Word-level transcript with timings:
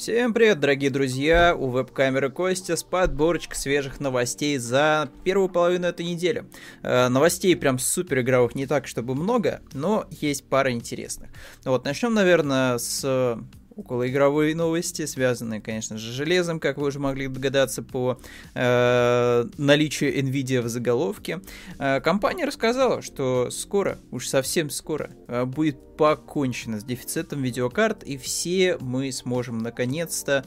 Всем 0.00 0.32
привет, 0.32 0.60
дорогие 0.60 0.88
друзья! 0.88 1.54
У 1.54 1.68
веб-камеры 1.68 2.30
Костя 2.30 2.74
с 2.74 2.82
подборочкой 2.82 3.58
свежих 3.58 4.00
новостей 4.00 4.56
за 4.56 5.10
первую 5.24 5.50
половину 5.50 5.88
этой 5.88 6.06
недели. 6.06 6.46
Э, 6.82 7.08
новостей 7.08 7.54
прям 7.54 7.78
супер 7.78 8.20
игровых 8.20 8.54
не 8.54 8.66
так, 8.66 8.86
чтобы 8.86 9.14
много, 9.14 9.60
но 9.74 10.06
есть 10.22 10.48
пара 10.48 10.72
интересных. 10.72 11.28
Вот, 11.66 11.84
начнем, 11.84 12.14
наверное, 12.14 12.78
с 12.78 13.38
околоигровые 13.80 14.54
новости, 14.54 15.06
связанные, 15.06 15.60
конечно 15.60 15.98
же, 15.98 16.10
с 16.10 16.14
железом, 16.14 16.60
как 16.60 16.78
вы 16.78 16.88
уже 16.88 16.98
могли 16.98 17.28
догадаться 17.28 17.82
по 17.82 18.18
э, 18.54 19.44
наличию 19.56 20.18
Nvidia 20.18 20.60
в 20.60 20.68
заголовке. 20.68 21.40
Э, 21.78 22.00
компания 22.00 22.44
рассказала, 22.44 23.02
что 23.02 23.50
скоро, 23.50 23.98
уж 24.10 24.28
совсем 24.28 24.70
скоро, 24.70 25.10
э, 25.28 25.44
будет 25.44 25.96
покончено 25.96 26.80
с 26.80 26.84
дефицитом 26.84 27.42
видеокарт, 27.42 28.02
и 28.04 28.16
все 28.16 28.76
мы 28.80 29.12
сможем 29.12 29.58
наконец-то 29.58 30.44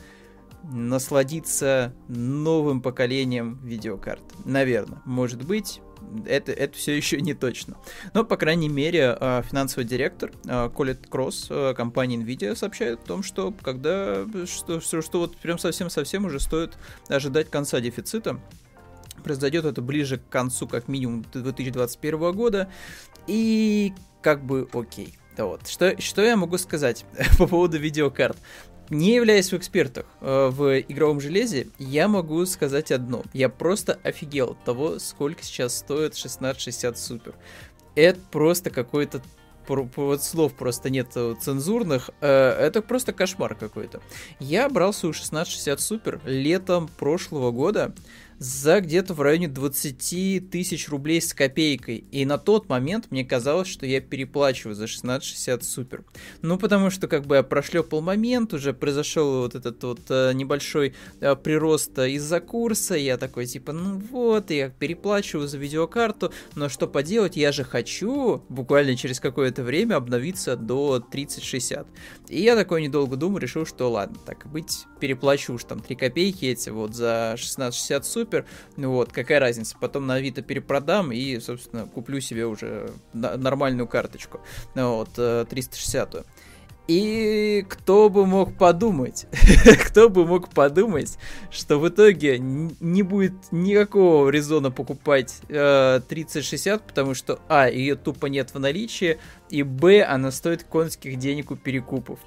насладиться 0.63 1.93
новым 2.07 2.81
поколением 2.81 3.59
видеокарт. 3.63 4.23
Наверное, 4.45 5.01
может 5.05 5.43
быть, 5.43 5.81
это, 6.25 6.51
это 6.51 6.77
все 6.77 6.95
еще 6.95 7.19
не 7.21 7.33
точно. 7.33 7.77
Но, 8.13 8.23
по 8.23 8.37
крайней 8.37 8.69
мере, 8.69 9.15
а, 9.19 9.41
финансовый 9.41 9.85
директор 9.85 10.31
а, 10.47 10.69
Колет 10.69 11.07
Кросс 11.07 11.47
а, 11.49 11.73
компании 11.73 12.19
NVIDIA 12.19 12.55
сообщает 12.55 12.99
о 13.01 13.05
том, 13.05 13.23
что 13.23 13.53
когда 13.61 14.25
что, 14.45 14.79
что, 14.79 15.19
вот 15.19 15.37
прям 15.37 15.57
совсем-совсем 15.57 16.25
уже 16.25 16.39
стоит 16.39 16.77
ожидать 17.07 17.49
конца 17.49 17.79
дефицита, 17.79 18.39
произойдет 19.23 19.65
это 19.65 19.81
ближе 19.81 20.17
к 20.17 20.29
концу, 20.29 20.67
как 20.67 20.87
минимум, 20.87 21.25
2021 21.33 22.31
года, 22.33 22.69
и 23.27 23.93
как 24.21 24.43
бы 24.43 24.67
окей. 24.73 25.17
Вот. 25.37 25.67
Что, 25.67 25.99
что 25.99 26.21
я 26.21 26.37
могу 26.37 26.57
сказать 26.57 27.05
по 27.37 27.47
поводу 27.47 27.77
видеокарт? 27.77 28.37
Не 28.93 29.15
являясь 29.15 29.51
в 29.51 29.57
экспертах 29.57 30.05
э, 30.21 30.49
в 30.51 30.79
игровом 30.81 31.19
железе, 31.19 31.67
я 31.79 32.07
могу 32.07 32.45
сказать 32.45 32.91
одно. 32.91 33.23
Я 33.33 33.49
просто 33.49 33.99
офигел 34.03 34.51
от 34.51 34.63
того, 34.63 34.99
сколько 34.99 35.43
сейчас 35.43 35.75
стоит 35.75 36.11
1660 36.11 36.95
Super. 36.95 37.33
Это 37.95 38.19
просто 38.31 38.69
какой-то 38.69 39.23
вот 39.67 40.23
слов 40.23 40.53
просто 40.53 40.91
нет 40.91 41.07
цензурных, 41.13 42.11
э, 42.21 42.27
это 42.27 42.83
просто 42.83 43.13
кошмар 43.13 43.55
какой-то. 43.55 43.99
Я 44.39 44.69
брал 44.69 44.93
свою 44.93 45.13
1660 45.13 45.79
Super 45.79 46.21
летом 46.25 46.87
прошлого 46.87 47.49
года, 47.49 47.93
за 48.39 48.81
где-то 48.81 49.13
в 49.13 49.21
районе 49.21 49.47
20 49.47 50.49
тысяч 50.49 50.89
рублей 50.89 51.21
с 51.21 51.33
копейкой. 51.33 52.05
И 52.11 52.25
на 52.25 52.37
тот 52.37 52.69
момент 52.69 53.07
мне 53.09 53.23
казалось, 53.23 53.67
что 53.67 53.85
я 53.85 54.01
переплачиваю 54.01 54.75
за 54.75 54.83
1660 54.83 55.63
супер. 55.63 56.03
Ну, 56.41 56.57
потому 56.57 56.89
что 56.89 57.07
как 57.07 57.25
бы 57.25 57.37
я 57.37 57.43
прошлепал 57.43 58.01
момент, 58.01 58.53
уже 58.53 58.73
произошел 58.73 59.41
вот 59.41 59.55
этот 59.55 59.83
вот 59.83 60.01
э, 60.09 60.31
небольшой 60.33 60.93
э, 61.19 61.35
прирост 61.35 61.97
из-за 61.99 62.39
курса, 62.39 62.95
я 62.95 63.17
такой 63.17 63.45
типа, 63.45 63.73
ну 63.73 63.97
вот, 63.97 64.51
я 64.51 64.69
переплачиваю 64.69 65.47
за 65.47 65.57
видеокарту, 65.57 66.33
но 66.55 66.69
что 66.69 66.87
поделать, 66.87 67.35
я 67.35 67.51
же 67.51 67.63
хочу 67.63 68.43
буквально 68.49 68.95
через 68.95 69.19
какое-то 69.19 69.63
время 69.63 69.95
обновиться 69.95 70.55
до 70.55 70.99
3060. 70.99 71.87
И 72.29 72.41
я 72.41 72.55
такой 72.55 72.81
недолго 72.81 73.15
думаю, 73.15 73.41
решил, 73.41 73.65
что 73.65 73.89
ладно, 73.89 74.17
так 74.25 74.45
быть, 74.47 74.85
переплачу 74.99 75.53
уж 75.53 75.63
там 75.63 75.79
3 75.79 75.95
копейки 75.95 76.45
эти 76.45 76.69
вот 76.69 76.95
за 76.95 77.33
1660 77.33 78.05
супер, 78.05 78.22
супер, 78.23 78.45
вот, 78.77 79.11
какая 79.11 79.39
разница, 79.39 79.75
потом 79.79 80.07
на 80.07 80.15
Авито 80.15 80.41
перепродам 80.41 81.11
и, 81.11 81.39
собственно, 81.39 81.85
куплю 81.85 82.21
себе 82.21 82.45
уже 82.45 82.91
нормальную 83.13 83.87
карточку, 83.87 84.39
ну 84.75 84.97
вот, 84.97 85.17
360-ю. 85.17 86.21
Э, 86.21 86.23
и 86.85 87.65
кто 87.69 88.09
бы 88.09 88.25
мог 88.25 88.57
подумать, 88.57 89.25
кто 89.87 90.09
бы 90.09 90.25
мог 90.25 90.49
подумать, 90.49 91.17
что 91.49 91.79
в 91.79 91.87
итоге 91.87 92.39
не 92.39 93.03
будет 93.03 93.33
никакого 93.51 94.29
резона 94.29 94.69
покупать 94.69 95.39
э, 95.47 96.01
3060, 96.07 96.85
потому 96.85 97.13
что, 97.13 97.39
а, 97.47 97.69
ее 97.69 97.95
тупо 97.95 98.25
нет 98.25 98.53
в 98.53 98.59
наличии, 98.59 99.17
и, 99.49 99.63
б, 99.63 100.03
она 100.03 100.31
стоит 100.31 100.63
конских 100.63 101.17
денег 101.17 101.51
у 101.51 101.55
перекупов. 101.55 102.19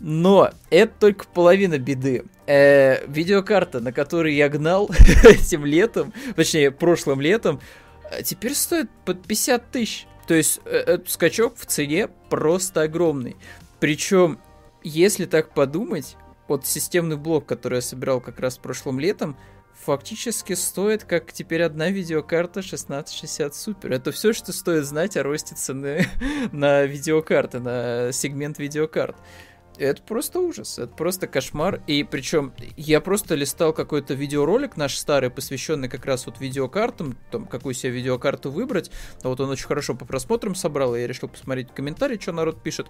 Но 0.00 0.50
это 0.70 0.92
только 0.98 1.26
половина 1.26 1.78
беды. 1.78 2.24
Э, 2.46 3.06
видеокарта, 3.06 3.80
на 3.80 3.92
которой 3.92 4.34
я 4.34 4.48
гнал 4.48 4.90
этим 5.24 5.64
летом, 5.64 6.12
точнее, 6.36 6.70
прошлым 6.70 7.20
летом, 7.20 7.60
э, 8.10 8.22
теперь 8.22 8.54
стоит 8.54 8.90
под 9.04 9.26
50 9.26 9.70
тысяч. 9.70 10.06
То 10.26 10.34
есть 10.34 10.60
э, 10.64 10.76
этот 10.76 11.10
скачок 11.10 11.54
в 11.56 11.66
цене 11.66 12.08
просто 12.28 12.82
огромный. 12.82 13.36
Причем, 13.80 14.38
если 14.82 15.24
так 15.24 15.54
подумать, 15.54 16.16
вот 16.48 16.66
системный 16.66 17.16
блок, 17.16 17.46
который 17.46 17.76
я 17.76 17.82
собирал 17.82 18.20
как 18.20 18.40
раз 18.40 18.58
прошлым 18.58 18.98
летом, 18.98 19.36
фактически 19.84 20.54
стоит, 20.54 21.04
как 21.04 21.32
теперь 21.32 21.62
одна 21.62 21.90
видеокарта 21.90 22.60
1660 22.60 23.52
Super. 23.52 23.94
Это 23.94 24.12
все, 24.12 24.32
что 24.32 24.52
стоит 24.52 24.84
знать 24.84 25.16
о 25.16 25.22
росте 25.22 25.54
цены 25.54 26.06
на 26.52 26.84
видеокарты, 26.84 27.60
на 27.60 28.12
сегмент 28.12 28.58
видеокарт. 28.58 29.16
Это 29.76 30.02
просто 30.02 30.40
ужас, 30.40 30.78
это 30.78 30.94
просто 30.94 31.26
кошмар. 31.26 31.82
И 31.86 32.04
причем 32.04 32.52
я 32.76 33.00
просто 33.00 33.34
листал 33.34 33.72
какой-то 33.72 34.14
видеоролик 34.14 34.76
наш 34.76 34.96
старый, 34.96 35.30
посвященный 35.30 35.88
как 35.88 36.06
раз 36.06 36.26
вот 36.26 36.40
видеокартам, 36.40 37.18
там, 37.30 37.46
какую 37.46 37.74
себе 37.74 37.92
видеокарту 37.92 38.50
выбрать. 38.50 38.90
А 39.22 39.28
вот 39.28 39.40
он 39.40 39.50
очень 39.50 39.66
хорошо 39.66 39.94
по 39.94 40.04
просмотрам 40.04 40.54
собрал, 40.54 40.94
и 40.94 41.00
я 41.00 41.06
решил 41.06 41.28
посмотреть 41.28 41.72
комментарии, 41.74 42.18
что 42.20 42.32
народ 42.32 42.62
пишет. 42.62 42.86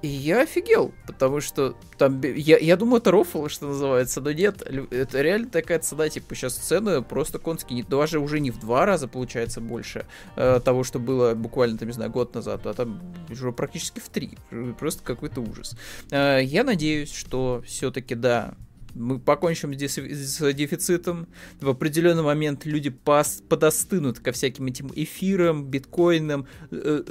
И 0.00 0.08
я 0.08 0.42
офигел, 0.42 0.92
потому 1.06 1.40
что 1.40 1.76
там, 1.98 2.20
я, 2.22 2.58
я 2.58 2.76
думаю, 2.76 3.00
это 3.00 3.10
рофл, 3.10 3.46
что 3.48 3.66
называется, 3.66 4.20
но 4.20 4.32
нет, 4.32 4.62
это 4.62 5.22
реально 5.22 5.48
такая 5.48 5.78
цена, 5.78 6.08
типа 6.08 6.34
сейчас 6.34 6.54
цены 6.54 7.02
просто 7.02 7.38
конские, 7.38 7.84
даже 7.84 8.18
уже 8.18 8.40
не 8.40 8.50
в 8.50 8.58
два 8.58 8.84
раза 8.84 9.06
получается 9.06 9.60
больше 9.60 10.06
э, 10.34 10.60
того, 10.64 10.82
что 10.82 10.98
было 10.98 11.34
буквально, 11.34 11.78
там, 11.78 11.88
не 11.88 11.94
знаю, 11.94 12.10
год 12.10 12.34
назад, 12.34 12.66
а 12.66 12.74
там 12.74 13.00
уже 13.30 13.52
практически 13.52 14.00
в 14.00 14.08
три, 14.08 14.36
просто 14.78 15.04
какой-то 15.04 15.40
ужас. 15.40 15.76
Э, 16.10 16.21
я 16.42 16.64
надеюсь, 16.64 17.12
что 17.12 17.62
все-таки, 17.66 18.14
да, 18.14 18.54
мы 18.94 19.18
покончим 19.18 19.72
с 19.74 20.52
дефицитом. 20.52 21.28
В 21.60 21.68
определенный 21.68 22.22
момент 22.22 22.64
люди 22.66 22.90
пос, 22.90 23.42
подостынут 23.48 24.20
ко 24.20 24.32
всяким 24.32 24.66
этим 24.66 24.90
эфирам, 24.94 25.64
биткоинам, 25.64 26.46
э, 26.70 27.02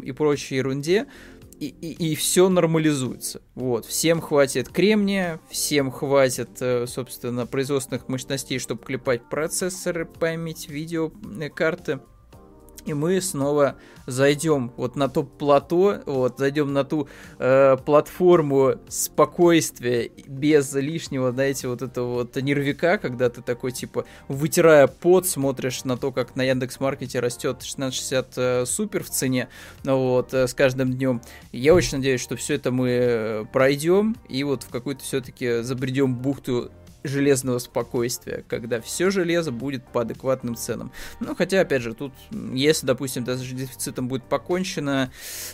и 0.00 0.12
прочей 0.12 0.56
ерунде. 0.56 1.06
И, 1.60 1.66
и, 1.66 2.12
и 2.12 2.14
все 2.16 2.48
нормализуется. 2.48 3.40
Вот. 3.54 3.86
Всем 3.86 4.20
хватит 4.20 4.68
кремния, 4.68 5.40
всем 5.48 5.90
хватит, 5.90 6.50
э, 6.60 6.86
собственно, 6.86 7.46
производственных 7.46 8.08
мощностей, 8.08 8.58
чтобы 8.58 8.84
клепать 8.84 9.28
процессоры, 9.28 10.04
память, 10.04 10.68
видеокарты 10.68 12.00
и 12.84 12.94
мы 12.94 13.20
снова 13.20 13.76
зайдем 14.06 14.72
вот 14.76 14.96
на 14.96 15.08
то 15.08 15.22
плато, 15.22 16.02
вот, 16.06 16.38
зайдем 16.38 16.72
на 16.72 16.84
ту 16.84 17.08
э, 17.38 17.76
платформу 17.84 18.74
спокойствия 18.88 20.10
без 20.26 20.72
лишнего, 20.74 21.32
знаете, 21.32 21.68
вот 21.68 21.82
этого 21.82 22.14
вот 22.14 22.36
нервика, 22.36 22.98
когда 22.98 23.30
ты 23.30 23.42
такой, 23.42 23.72
типа, 23.72 24.04
вытирая 24.28 24.86
пот, 24.86 25.26
смотришь 25.26 25.84
на 25.84 25.96
то, 25.96 26.12
как 26.12 26.36
на 26.36 26.42
Яндекс 26.42 26.80
Маркете 26.80 27.20
растет 27.20 27.56
1660 27.56 28.32
э, 28.36 28.66
супер 28.66 29.04
в 29.04 29.10
цене, 29.10 29.48
вот, 29.84 30.34
э, 30.34 30.46
с 30.46 30.54
каждым 30.54 30.92
днем. 30.92 31.22
Я 31.52 31.74
очень 31.74 31.98
надеюсь, 31.98 32.20
что 32.20 32.36
все 32.36 32.54
это 32.54 32.70
мы 32.70 32.88
э, 32.90 33.44
пройдем 33.52 34.16
и 34.28 34.44
вот 34.44 34.64
в 34.64 34.68
какую-то 34.68 35.02
все-таки 35.02 35.62
забредем 35.62 36.14
бухту 36.14 36.70
железного 37.04 37.58
спокойствия, 37.58 38.44
когда 38.48 38.80
все 38.80 39.10
железо 39.10 39.52
будет 39.52 39.84
по 39.84 40.00
адекватным 40.00 40.56
ценам. 40.56 40.90
Ну, 41.20 41.34
хотя, 41.34 41.60
опять 41.60 41.82
же, 41.82 41.94
тут, 41.94 42.12
если, 42.30 42.86
допустим, 42.86 43.24
даже 43.24 43.54
дефицитом 43.54 44.08
будет 44.08 44.24
покончено, 44.24 45.12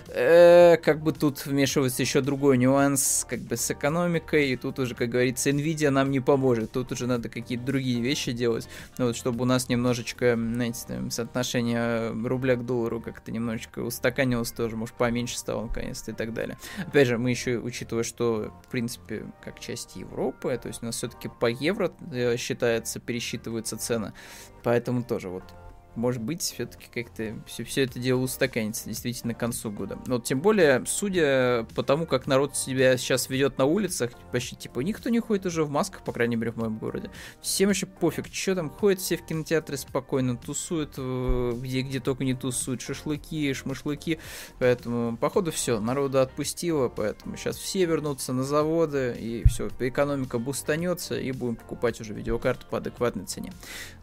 э, 0.09 0.77
как 0.77 1.03
бы 1.03 1.13
тут 1.13 1.45
вмешивается 1.45 2.03
еще 2.03 2.21
другой 2.21 2.57
нюанс, 2.57 3.27
как 3.29 3.41
бы 3.41 3.57
с 3.57 3.71
экономикой, 3.71 4.51
и 4.51 4.57
тут 4.57 4.79
уже, 4.79 4.95
как 4.95 5.11
говорится, 5.11 5.51
Nvidia 5.51 5.91
нам 5.91 6.11
не 6.11 6.21
поможет, 6.21 6.71
тут 6.71 6.93
уже 6.93 7.07
надо 7.09 7.29
какие-то 7.29 7.65
другие 7.65 8.01
вещи 8.01 8.31
делать, 8.31 8.69
ну, 8.97 9.07
вот, 9.07 9.17
чтобы 9.17 9.43
у 9.43 9.47
нас 9.47 9.69
немножечко, 9.69 10.37
знаете, 10.37 10.85
там, 10.87 11.11
соотношение 11.11 12.13
рубля 12.13 12.55
к 12.55 12.65
доллару 12.65 13.01
как-то 13.01 13.33
немножечко 13.33 13.81
устаканилось 13.81 14.53
тоже, 14.53 14.77
может, 14.77 14.95
поменьше 14.95 15.37
стало, 15.37 15.67
наконец-то, 15.67 16.13
и 16.13 16.15
так 16.15 16.33
далее. 16.33 16.57
Опять 16.87 17.09
же, 17.09 17.19
мы 17.19 17.31
еще, 17.31 17.59
учитывая, 17.59 18.05
что, 18.05 18.53
в 18.65 18.71
принципе, 18.71 19.25
как 19.45 19.59
часть 19.59 19.97
Европы, 19.97 20.57
то 20.63 20.69
есть 20.69 20.83
у 20.83 20.87
нас 20.87 20.97
все-таки 20.97 21.29
по 21.41 21.47
евро 21.47 21.91
э, 22.13 22.37
считается, 22.37 23.01
пересчитываются 23.01 23.77
цены. 23.77 24.13
Поэтому 24.63 25.03
тоже 25.03 25.29
вот 25.29 25.45
может 25.97 26.23
быть, 26.23 26.43
все-таки 26.43 26.87
как-то 26.93 27.43
все, 27.47 27.65
все 27.65 27.85
это 27.85 27.99
дело 27.99 28.21
устаканится 28.21 28.89
действительно 28.89 29.35
к 29.35 29.39
концу 29.39 29.71
года. 29.71 29.99
Но 30.07 30.19
тем 30.21 30.41
более, 30.41 30.85
судя 30.87 31.67
по 31.75 31.83
тому, 31.83 32.07
как 32.07 32.27
народ 32.27 32.57
себя 32.57 32.97
сейчас 32.97 33.29
ведет 33.29 33.59
на 33.59 33.65
улицах, 33.65 34.13
почти 34.33 34.57
типа 34.57 34.81
никто 34.81 35.11
не 35.11 35.21
ходит 35.21 35.47
уже 35.47 35.65
в 35.65 35.71
масках, 35.71 36.03
по 36.03 36.13
крайней 36.13 36.37
мере, 36.37 36.53
в 36.53 36.57
моем 36.57 36.79
городе. 36.79 37.11
Всем 37.41 37.71
еще 37.71 37.87
пофиг, 37.87 38.27
что 38.33 38.55
там 38.55 38.71
ходят 38.71 39.01
все 39.01 39.17
в 39.17 39.27
кинотеатры 39.27 39.77
спокойно, 39.77 40.37
тусуют 40.37 40.95
э, 40.97 41.53
где, 41.57 41.83
где 41.83 42.01
только 42.01 42.25
не 42.25 42.35
тусуют, 42.35 42.81
шашлыки, 42.81 43.53
шмашлыки. 43.53 44.19
Поэтому, 44.59 45.17
походу, 45.17 45.51
все, 45.53 45.81
народу 45.81 46.21
отпустило, 46.21 46.89
поэтому 46.89 47.37
сейчас 47.37 47.57
все 47.57 47.85
вернутся 47.85 48.33
на 48.33 48.45
заводы, 48.45 49.17
и 49.19 49.47
все, 49.49 49.69
экономика 49.81 50.39
бустанется, 50.39 51.19
и 51.19 51.33
будем 51.33 51.57
покупать 51.57 52.01
уже 52.01 52.15
видеокарту 52.15 52.67
по 52.71 52.79
адекватной 52.79 53.27
цене. 53.27 53.53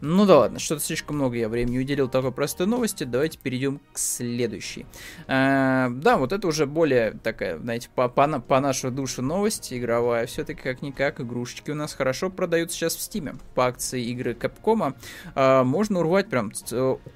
Ну 0.00 0.26
да 0.26 0.40
ладно, 0.40 0.58
что-то 0.58 0.82
слишком 0.82 1.16
много 1.16 1.36
я 1.36 1.48
времени 1.48 1.77
уделил 1.78 2.08
такой 2.08 2.32
простой 2.32 2.66
новости, 2.66 3.04
давайте 3.04 3.38
перейдем 3.38 3.80
к 3.92 3.98
следующей. 3.98 4.86
А, 5.26 5.88
да, 5.90 6.16
вот 6.16 6.32
это 6.32 6.46
уже 6.46 6.66
более 6.66 7.12
такая, 7.12 7.58
знаете, 7.58 7.88
по, 7.94 8.08
по, 8.08 8.40
по 8.40 8.60
нашу 8.60 8.90
душу 8.90 9.22
новость 9.22 9.72
игровая. 9.72 10.26
Все-таки 10.26 10.62
как-никак 10.62 11.20
игрушечки 11.20 11.70
у 11.70 11.74
нас 11.74 11.94
хорошо 11.94 12.30
продаются 12.30 12.76
сейчас 12.76 12.96
в 12.96 13.00
Стиме. 13.00 13.34
По 13.54 13.66
акции 13.66 14.02
игры 14.04 14.32
Capcom 14.32 14.94
а, 15.34 15.64
можно 15.64 16.00
урвать 16.00 16.28
прям 16.28 16.52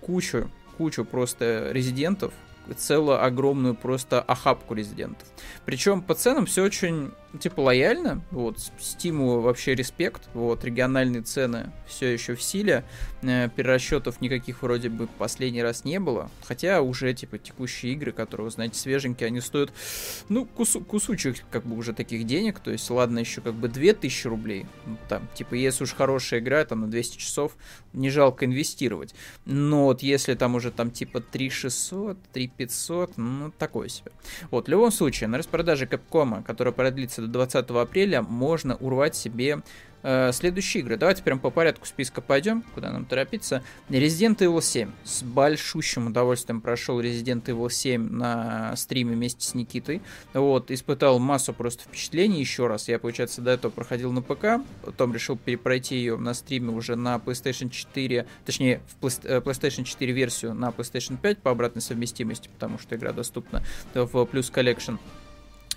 кучу, 0.01 0.51
кучу 0.77 1.05
просто 1.05 1.71
резидентов, 1.73 2.33
целую 2.77 3.23
огромную 3.25 3.75
просто 3.75 4.21
охапку 4.21 4.75
резидентов. 4.75 5.29
Причем 5.65 6.03
по 6.03 6.15
ценам 6.15 6.47
все 6.47 6.63
очень 6.63 7.13
типа 7.39 7.61
лояльно, 7.61 8.23
вот, 8.31 8.59
Стиму 8.79 9.41
вообще 9.41 9.75
респект, 9.75 10.29
вот, 10.35 10.65
региональные 10.65 11.23
цены 11.23 11.73
все 11.87 12.13
еще 12.13 12.35
в 12.35 12.43
силе, 12.43 12.85
э, 13.23 13.49
перерасчетов 13.55 14.21
никаких 14.21 14.63
вроде 14.63 14.89
бы 14.89 15.07
последний 15.19 15.63
раз 15.63 15.85
не 15.85 15.99
было, 15.99 16.31
хотя 16.43 16.83
уже, 16.83 17.13
типа, 17.15 17.39
текущие 17.39 17.93
игры, 17.93 18.13
которые, 18.13 18.47
вы 18.47 18.51
знаете, 18.51 18.79
свеженькие, 18.79 19.29
они 19.29 19.41
стоят, 19.41 19.73
ну, 20.29 20.45
кусу 20.45 20.81
кусучек, 20.81 21.37
как 21.51 21.65
бы, 21.65 21.77
уже 21.77 21.93
таких 21.93 22.25
денег, 22.25 22.61
то 22.61 22.71
есть, 22.71 22.89
ладно, 22.91 23.19
еще, 23.19 23.41
как 23.41 23.55
бы, 23.55 23.69
2000 23.69 24.27
рублей, 24.27 24.67
ну, 24.87 24.97
там, 25.09 25.29
типа, 25.35 25.55
если 25.55 25.85
уж 25.85 25.95
хорошая 25.95 26.41
игра, 26.41 26.65
там, 26.65 26.83
на 26.83 26.87
200 26.91 27.19
часов, 27.19 27.57
не 27.93 28.11
жалко 28.11 28.45
инвестировать, 28.45 29.15
но 29.45 29.85
вот 29.85 30.03
если 30.03 30.35
там 30.35 30.55
уже, 30.55 30.71
там, 30.71 30.91
типа, 30.91 31.21
3600, 31.21 32.19
3500, 32.33 33.17
ну, 33.17 33.53
такое 33.59 33.89
себе. 33.89 34.13
Вот, 34.51 34.67
в 34.67 34.71
любом 34.71 34.91
случае, 34.93 35.29
на 35.29 35.39
распродаже 35.39 35.87
Capcom, 35.87 36.43
которая 36.43 36.73
продлится 36.73 37.22
до 37.23 37.29
20 37.29 37.71
апреля 37.71 38.23
можно 38.23 38.77
урвать 38.77 39.17
себе 39.17 39.63
э, 40.03 40.33
следующие 40.33 40.83
игры. 40.83 40.97
Давайте 40.97 41.23
прям 41.23 41.39
по 41.39 41.51
порядку 41.51 41.87
списка 41.87 42.21
пойдем, 42.21 42.63
куда 42.75 42.91
нам 42.91 43.05
торопиться. 43.05 43.63
Resident 43.89 44.39
Evil 44.39 44.63
7. 44.63 44.91
С 45.05 45.23
большущим 45.23 46.09
удовольствием 46.09 46.61
прошел 46.61 47.01
Resident 47.01 47.45
Evil 47.45 47.71
7 47.71 48.11
на 48.11 48.77
стриме 48.77 49.15
вместе 49.15 49.47
с 49.47 49.55
Никитой. 49.55 50.03
Вот, 50.33 50.71
испытал 50.71 51.19
массу 51.19 51.53
просто 51.53 51.85
впечатлений 51.85 52.41
еще 52.41 52.67
раз. 52.67 52.89
Я, 52.89 52.99
получается, 52.99 53.41
до 53.41 53.51
этого 53.53 53.71
проходил 53.71 54.13
на 54.13 54.23
ПК, 54.23 54.63
потом 54.85 55.15
решил 55.15 55.37
перепройти 55.37 55.97
ее 55.97 56.17
на 56.17 56.35
стриме 56.35 56.71
уже 56.71 56.97
на 56.97 57.17
PlayStation 57.17 57.71
4, 57.71 58.27
точнее, 58.45 58.81
в 59.01 59.07
э, 59.07 59.41
PlayStation 59.41 59.85
4 59.85 60.13
версию 60.13 60.55
на 60.55 60.71
PlayStation 60.71 61.17
5 61.17 61.39
по 61.39 61.51
обратной 61.51 61.83
совместимости, 61.83 62.49
потому 62.53 62.79
что 62.79 62.97
игра 62.97 63.13
доступна 63.13 63.63
в 63.95 64.15
Plus 64.15 64.53
Collection 64.53 64.99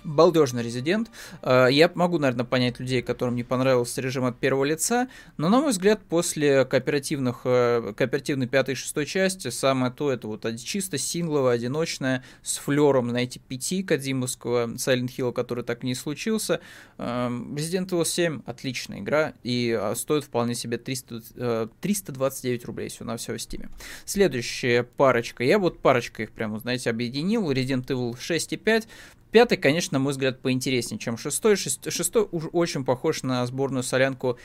балдежный 0.06 0.62
резидент. 0.62 1.10
А, 1.42 1.66
я 1.66 1.90
могу, 1.94 2.18
наверное, 2.18 2.46
понять 2.46 2.80
людей, 2.80 3.02
которым 3.02 3.36
не 3.36 3.44
понравился 3.44 4.00
режим 4.00 4.24
от 4.24 4.38
первого 4.38 4.64
лица, 4.64 5.08
но, 5.36 5.48
на 5.48 5.60
мой 5.60 5.70
взгляд, 5.70 6.00
после 6.08 6.64
кооперативных, 6.64 7.40
э, 7.44 7.92
кооперативной 7.96 8.46
пятой 8.46 8.72
и 8.72 8.74
шестой 8.76 9.06
части 9.06 9.48
самое 9.50 9.92
то 9.92 10.10
это 10.10 10.28
вот 10.28 10.46
чисто 10.58 10.98
сингловое, 10.98 11.54
одиночное, 11.54 12.24
с 12.42 12.58
флером, 12.58 13.10
знаете, 13.10 13.40
пяти 13.40 13.82
Кадзимовского 13.82 14.68
Silent 14.74 15.10
Hill, 15.16 15.32
который 15.32 15.64
так 15.64 15.84
и 15.84 15.86
не 15.86 15.94
случился. 15.94 16.60
Resident 16.98 17.88
Evil 17.88 18.04
7 18.04 18.42
отличная 18.46 19.00
игра 19.00 19.34
и 19.42 19.76
а, 19.78 19.94
стоит 19.94 20.24
вполне 20.24 20.54
себе 20.54 20.78
300, 20.78 21.68
329 21.80 22.62
э, 22.62 22.66
рублей 22.66 22.88
все 22.88 23.04
на 23.04 23.16
все 23.16 23.34
в 23.34 23.38
стиме. 23.38 23.68
Следующая 24.04 24.82
парочка. 24.82 25.44
Я 25.44 25.58
вот 25.58 25.80
парочка 25.80 26.22
их 26.22 26.30
прямо, 26.30 26.58
знаете, 26.58 26.90
объединил. 26.90 27.50
Resident 27.50 27.86
Evil 27.86 28.16
6 28.18 28.52
и 28.52 28.56
5 28.56 28.88
Пятый, 29.36 29.58
конечно, 29.58 29.98
на 29.98 30.02
мой 30.02 30.12
взгляд, 30.12 30.40
поинтереснее, 30.40 30.98
чем 30.98 31.18
шестой. 31.18 31.56
Шестой 31.56 32.26
уж 32.32 32.44
очень 32.54 32.86
похож 32.86 33.22
на 33.22 33.44
сборную 33.44 33.82
солянку 33.82 34.38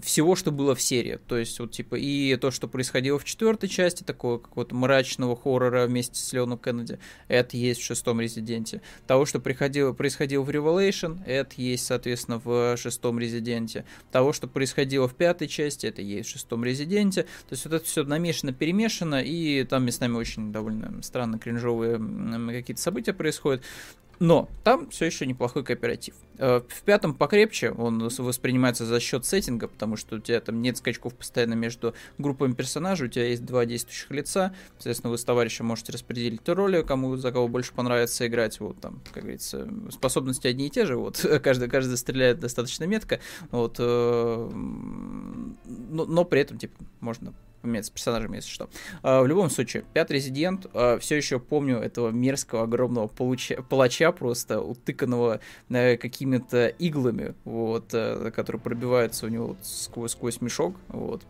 всего, 0.00 0.36
что 0.36 0.52
было 0.52 0.76
в 0.76 0.80
серии. 0.80 1.18
То 1.26 1.36
есть, 1.36 1.58
вот, 1.58 1.72
типа, 1.72 1.96
и 1.96 2.36
то, 2.36 2.52
что 2.52 2.68
происходило 2.68 3.18
в 3.18 3.24
четвертой 3.24 3.68
части, 3.68 4.04
такого 4.04 4.38
какого-то 4.38 4.76
мрачного 4.76 5.34
хоррора 5.34 5.88
вместе 5.88 6.20
с 6.20 6.32
Леоном 6.32 6.56
Кеннеди, 6.56 7.00
это 7.26 7.56
есть 7.56 7.80
в 7.80 7.84
шестом 7.84 8.20
Резиденте. 8.20 8.80
Того, 9.08 9.26
что 9.26 9.40
приходило, 9.40 9.92
происходило 9.92 10.44
в 10.44 10.50
Revelation, 10.50 11.20
это 11.26 11.54
есть, 11.56 11.86
соответственно, 11.86 12.40
в 12.44 12.76
шестом 12.76 13.18
Резиденте. 13.18 13.86
Того, 14.12 14.32
что 14.32 14.46
происходило 14.46 15.08
в 15.08 15.16
пятой 15.16 15.48
части, 15.48 15.86
это 15.86 16.00
есть 16.00 16.28
в 16.28 16.32
шестом 16.34 16.62
Резиденте. 16.62 17.24
То 17.24 17.54
есть, 17.54 17.64
вот 17.64 17.74
это 17.74 17.84
все 17.84 18.04
намешано, 18.04 18.52
перемешано, 18.52 19.20
и 19.20 19.64
там 19.64 19.84
местами 19.84 20.14
очень 20.14 20.52
довольно 20.52 21.02
странно 21.02 21.40
кринжовые 21.40 21.98
какие-то 22.52 22.80
события 22.80 23.12
происходят. 23.12 23.64
Но 24.20 24.48
там 24.64 24.90
все 24.90 25.06
еще 25.06 25.26
неплохой 25.26 25.64
кооператив. 25.64 26.14
Э, 26.38 26.60
в 26.68 26.82
пятом 26.82 27.14
покрепче 27.14 27.70
он 27.70 28.08
воспринимается 28.08 28.84
за 28.86 29.00
счет 29.00 29.24
сеттинга, 29.24 29.68
потому 29.68 29.96
что 29.96 30.16
у 30.16 30.18
тебя 30.18 30.40
там 30.40 30.62
нет 30.62 30.76
скачков 30.76 31.14
постоянно 31.14 31.54
между 31.54 31.94
группами 32.16 32.52
персонажей, 32.52 33.08
у 33.08 33.10
тебя 33.10 33.26
есть 33.26 33.44
два 33.44 33.64
действующих 33.64 34.10
лица, 34.10 34.54
соответственно, 34.76 35.10
вы 35.10 35.18
с 35.18 35.24
товарищем 35.24 35.66
можете 35.66 35.92
распределить 35.92 36.48
роли, 36.48 36.82
кому 36.82 37.16
за 37.16 37.32
кого 37.32 37.48
больше 37.48 37.72
понравится 37.72 38.26
играть, 38.26 38.58
вот 38.60 38.80
там, 38.80 39.02
как 39.12 39.24
говорится, 39.24 39.68
способности 39.90 40.46
одни 40.46 40.66
и 40.66 40.70
те 40.70 40.86
же, 40.86 40.96
вот, 40.96 41.18
каждый, 41.42 41.68
каждый 41.68 41.96
стреляет 41.96 42.40
достаточно 42.40 42.84
метко, 42.84 43.20
вот, 43.50 43.76
э, 43.78 44.50
но, 44.54 46.04
но 46.04 46.24
при 46.24 46.40
этом, 46.40 46.58
типа, 46.58 46.74
можно 47.00 47.34
поменяться 47.62 47.92
персонажами, 47.92 48.36
если 48.36 48.50
что. 48.50 48.68
А, 49.02 49.22
в 49.22 49.26
любом 49.26 49.50
случае, 49.50 49.84
пятый 49.92 50.14
резидент, 50.14 50.66
а, 50.74 50.98
все 50.98 51.16
еще 51.16 51.38
помню 51.38 51.78
этого 51.78 52.10
мерзкого, 52.10 52.62
огромного 52.62 53.06
получа, 53.06 53.62
палача, 53.68 54.12
просто 54.12 54.60
утыканного 54.60 55.40
а, 55.70 55.96
какими-то 55.96 56.68
иглами, 56.68 57.34
вот, 57.44 57.90
а, 57.92 58.30
который 58.30 58.60
пробивается 58.60 59.26
у 59.26 59.28
него 59.28 59.56
сквозь, 59.62 60.12
сквозь 60.12 60.40
мешок, 60.40 60.76
вот, 60.88 61.22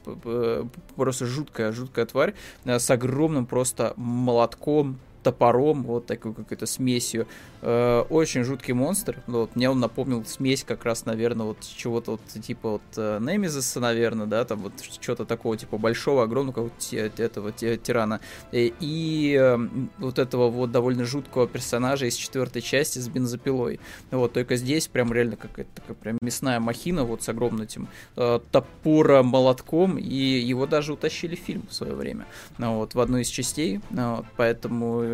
просто 0.97 1.27
жуткая, 1.27 1.73
жуткая 1.73 2.07
тварь, 2.07 2.35
а, 2.65 2.79
с 2.79 2.91
огромным 2.91 3.47
просто 3.47 3.95
молотком, 3.97 4.99
топором, 5.23 5.85
вот 5.85 6.07
такой 6.07 6.35
какой-то 6.35 6.67
смесью. 6.67 7.27
Э, 7.61 8.05
очень 8.09 8.45
жуткий 8.45 8.75
монстр. 8.75 9.23
Вот, 9.27 9.57
мне 9.57 9.71
он 9.71 9.81
напомнил 9.81 10.25
смесь 10.25 10.65
как 10.65 10.85
раз, 10.85 11.07
наверное, 11.07 11.47
вот 11.47 11.59
чего-то 11.61 12.13
вот 12.13 12.43
типа 12.43 12.73
вот 12.73 12.83
э, 12.97 13.19
Немезиса, 13.21 13.81
наверное, 13.81 14.27
да, 14.27 14.45
там 14.45 14.61
вот 14.61 14.73
что-то 15.01 15.25
такого 15.25 15.57
типа 15.57 15.79
большого, 15.79 16.23
огромного 16.23 16.65
вот, 16.65 16.93
этого 16.93 17.53
тирана. 17.53 18.21
И, 18.53 18.73
и 18.81 19.37
э, 19.41 19.59
вот 19.99 20.19
этого 20.19 20.51
вот 20.51 20.71
довольно 20.73 21.05
жуткого 21.05 21.47
персонажа 21.47 22.07
из 22.07 22.15
четвертой 22.15 22.63
части 22.63 22.99
с 22.99 23.09
бензопилой. 23.09 23.81
Вот, 24.11 24.33
только 24.33 24.57
здесь 24.57 24.89
прям 24.89 25.13
реально 25.13 25.37
какая-то 25.37 25.71
такая 25.75 25.97
прям 25.97 26.19
мясная 26.21 26.61
махина 26.61 27.05
вот 27.05 27.23
с 27.23 27.29
огромным 27.29 27.63
этим 27.63 27.89
э, 28.17 28.41
топором, 28.51 29.27
молотком, 29.27 29.99
и 29.99 30.15
его 30.15 30.67
даже 30.67 30.93
утащили 30.93 31.35
в 31.35 31.41
фильм 31.41 31.67
в 31.69 31.75
свое 31.75 31.95
время. 31.95 32.27
Ну, 32.59 32.77
вот, 32.77 32.95
в 32.95 33.01
одну 33.01 33.19
из 33.19 33.29
частей. 33.29 33.81
Ну, 33.91 34.17
вот, 34.17 34.27
поэтому 34.37 35.03
э, 35.03 35.08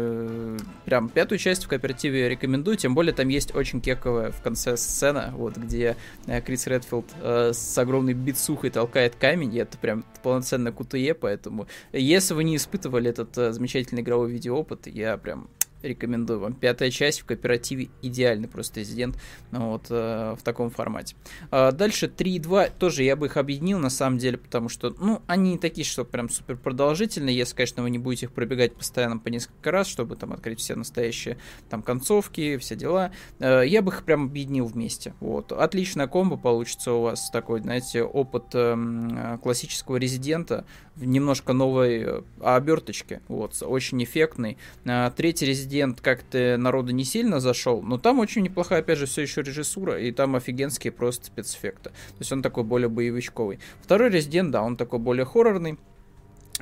прям 0.85 1.09
пятую 1.09 1.39
часть 1.39 1.65
в 1.65 1.69
кооперативе 1.69 2.29
рекомендую, 2.29 2.77
тем 2.77 2.95
более 2.95 3.13
там 3.13 3.29
есть 3.29 3.55
очень 3.55 3.81
кековая 3.81 4.31
в 4.31 4.41
конце 4.43 4.77
сцена, 4.77 5.33
вот 5.37 5.57
где 5.57 5.97
э, 6.27 6.41
Крис 6.41 6.67
Редфилд 6.67 7.07
э, 7.21 7.53
с 7.53 7.79
огромной 7.79 8.15
битсухой 8.15 8.71
толкает 8.71 9.15
камень, 9.17 9.55
и 9.55 9.59
это 9.59 9.79
прям 9.79 10.05
полноценное 10.23 10.73
кутуе, 10.73 11.15
поэтому 11.15 11.67
если 11.93 12.35
вы 12.35 12.45
не 12.45 12.57
испытывали 12.57 13.11
этот 13.11 13.37
э, 13.39 13.53
замечательный 13.53 14.03
игровой 14.03 14.31
видеоопыт, 14.31 14.87
я 14.87 15.17
прям 15.17 15.49
рекомендую 15.89 16.41
вам. 16.41 16.55
Пятая 16.55 16.91
часть 16.91 17.21
в 17.21 17.25
кооперативе 17.25 17.89
идеальный 18.03 18.49
просто 18.49 18.81
резидент 18.81 19.19
вот, 19.51 19.87
э, 19.91 20.35
в 20.39 20.43
таком 20.43 20.71
формате. 20.71 21.17
А 21.51 21.73
дальше 21.73 22.07
3.2 22.07 22.73
тоже 22.79 23.03
я 23.03 23.17
бы 23.17 23.27
их 23.27 23.37
объединил 23.37 23.79
на 23.79 23.91
самом 23.91 24.19
деле, 24.19 24.39
потому 24.39 24.69
что, 24.69 24.95
ну, 24.99 25.23
они 25.27 25.53
не 25.53 25.59
такие, 25.59 25.85
что 25.85 26.05
прям 26.05 26.29
супер 26.29 26.57
продолжительные, 26.57 27.37
если, 27.37 27.55
конечно, 27.55 27.83
вы 27.83 27.91
не 27.91 27.99
будете 27.99 28.27
их 28.27 28.33
пробегать 28.33 28.75
постоянно 28.75 29.19
по 29.19 29.29
несколько 29.29 29.71
раз, 29.71 29.87
чтобы 29.87 30.17
там 30.17 30.33
открыть 30.33 30.61
все 30.61 30.75
настоящие 30.75 31.39
там 31.69 31.83
концовки, 31.83 32.57
все 32.59 32.77
дела. 32.77 33.13
Э, 33.39 33.63
я 33.67 33.83
бы 33.83 33.93
их 33.93 34.05
прям 34.05 34.25
объединил 34.25 34.67
вместе. 34.67 35.15
Вот. 35.21 35.53
Отличная 35.53 36.07
комбо 36.07 36.37
получится 36.37 36.93
у 36.93 37.03
вас 37.03 37.31
такой, 37.31 37.61
знаете, 37.61 38.03
опыт 38.03 38.45
э, 38.55 39.39
классического 39.43 39.97
резидента 39.97 40.65
немножко 40.97 41.53
новой 41.53 42.03
э, 42.03 42.23
оберточке. 42.41 43.21
Вот, 43.29 43.63
очень 43.63 44.03
эффектный. 44.03 44.59
Э, 44.85 45.11
третий 45.15 45.47
Резидент 45.47 46.01
как-то 46.01 46.57
народу 46.59 46.93
не 46.93 47.05
сильно 47.05 47.41
зашел, 47.41 47.83
но 47.83 47.99
там 47.99 48.19
очень 48.19 48.43
неплохая, 48.43 48.81
опять 48.81 48.99
же, 48.99 49.07
все 49.07 49.23
еще 49.23 49.43
режиссура, 49.43 50.01
и 50.01 50.13
там 50.13 50.37
офигенские 50.37 50.93
просто 50.93 51.27
спецэффекты. 51.27 51.91
То 51.91 52.19
есть 52.21 52.33
он 52.33 52.43
такой 52.43 52.65
более 52.65 52.89
боевичковый. 52.89 53.59
Второй 53.83 54.11
Резидент, 54.11 54.51
да, 54.51 54.63
он 54.63 54.77
такой 54.77 54.99
более 54.99 55.25
хоррорный, 55.25 55.79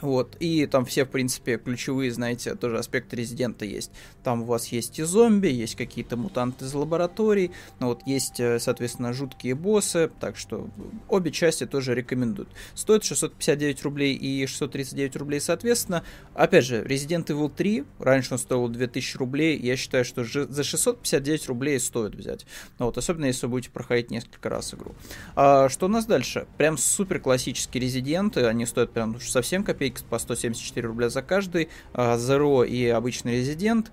Вот, 0.03 0.37
и 0.41 0.67
там 0.67 0.85
все, 0.85 1.05
в 1.05 1.11
принципе, 1.11 1.59
ключевые, 1.59 2.11
знаете, 2.11 2.57
тоже 2.57 2.79
аспекты 2.79 3.15
резидента 3.15 3.65
есть. 3.65 3.93
Там 4.25 4.43
у 4.43 4.47
вас 4.47 4.67
есть 4.69 4.99
и 4.99 5.05
зомби, 5.05 5.47
есть 5.47 5.77
какие-то 5.77 6.17
мутанты 6.17 6.65
из 6.65 6.75
лабораторий, 6.75 7.53
ну 7.79 7.87
вот 7.87 8.03
есть, 8.05 8.41
э, 8.41 8.59
соответственно, 8.59 9.13
жуткие 9.13 9.55
боссы, 9.55 10.11
так 10.19 10.37
что 10.37 10.69
обе 11.09 11.31
части 11.31 11.67
тоже 11.67 11.95
рекомендуют. 11.95 12.49
Стоит 12.75 13.05
659 13.05 13.83
рублей 13.85 14.15
и 14.15 14.45
639 14.45 15.17
рублей, 15.17 15.41
соответственно. 15.41 16.03
Опять 16.35 16.65
же, 16.65 16.83
Resident 16.83 17.27
Evil 17.27 17.49
3, 17.55 17.85
раньше 18.01 18.33
он 18.33 18.39
стоил 18.39 18.69
2000 18.69 19.17
рублей, 19.19 19.57
я 19.57 19.77
считаю, 19.77 20.05
что 20.05 20.25
за 20.25 20.65
659 20.65 21.47
рублей 21.47 21.79
стоит 21.79 22.17
взять. 22.17 22.45
Ну 22.81 22.87
вот, 22.87 22.99
особенно 22.99 23.27
если 23.27 23.47
вы 23.47 23.53
будете 23.53 23.71
проходить 23.71 24.11
несколько 24.11 24.49
раз 24.49 24.75
игру. 24.75 24.97
А, 25.37 25.69
что 25.69 25.87
у 25.87 25.89
нас 25.89 26.07
дальше? 26.07 26.49
Прям 26.59 26.77
супер 26.77 27.21
классические 27.21 27.83
резиденты, 27.83 28.47
они 28.47 28.67
стоят 28.67 28.93
прям 28.93 29.21
совсем 29.21 29.63
копейки 29.63 29.92
по 30.01 30.19
174 30.19 30.87
рубля 30.89 31.09
за 31.09 31.23
каждый, 31.23 31.69
а, 31.93 32.17
Zero 32.17 32.67
и 32.67 32.87
обычный 32.89 33.39
Резидент. 33.39 33.93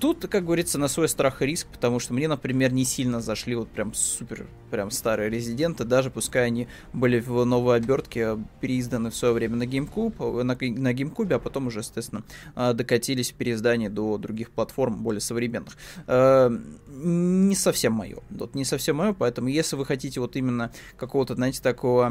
Тут, 0.00 0.26
как 0.28 0.44
говорится, 0.44 0.78
на 0.78 0.88
свой 0.88 1.08
страх 1.08 1.42
и 1.42 1.46
риск, 1.46 1.66
потому 1.72 1.98
что 2.00 2.14
мне, 2.14 2.28
например, 2.28 2.72
не 2.72 2.84
сильно 2.84 3.20
зашли 3.20 3.54
вот 3.54 3.68
прям 3.68 3.94
супер, 3.94 4.46
прям 4.70 4.90
старые 4.90 5.30
Резиденты, 5.30 5.84
даже 5.84 6.10
пускай 6.10 6.46
они 6.46 6.68
были 6.92 7.20
в 7.20 7.44
новой 7.44 7.76
обертке, 7.76 8.38
переизданы 8.60 9.10
в 9.10 9.16
свое 9.16 9.34
время 9.34 9.56
на 9.56 9.64
GameCube, 9.64 10.42
на, 10.42 10.54
на 10.54 10.92
GameCube, 10.92 11.34
а 11.34 11.38
потом 11.38 11.66
уже, 11.66 11.80
естественно, 11.80 12.24
а, 12.54 12.72
докатились 12.72 13.32
в 13.32 13.34
переиздании 13.34 13.88
до 13.88 14.18
других 14.18 14.50
платформ, 14.50 15.02
более 15.02 15.20
современных. 15.20 15.76
А, 16.06 16.50
не 16.88 17.54
совсем 17.54 17.92
мое. 17.92 18.18
Вот 18.30 18.54
не 18.54 18.64
совсем 18.64 18.96
мое, 18.96 19.12
поэтому 19.12 19.48
если 19.48 19.76
вы 19.76 19.84
хотите 19.84 20.20
вот 20.20 20.36
именно 20.36 20.72
какого-то, 20.96 21.34
знаете, 21.34 21.60
такого 21.62 22.10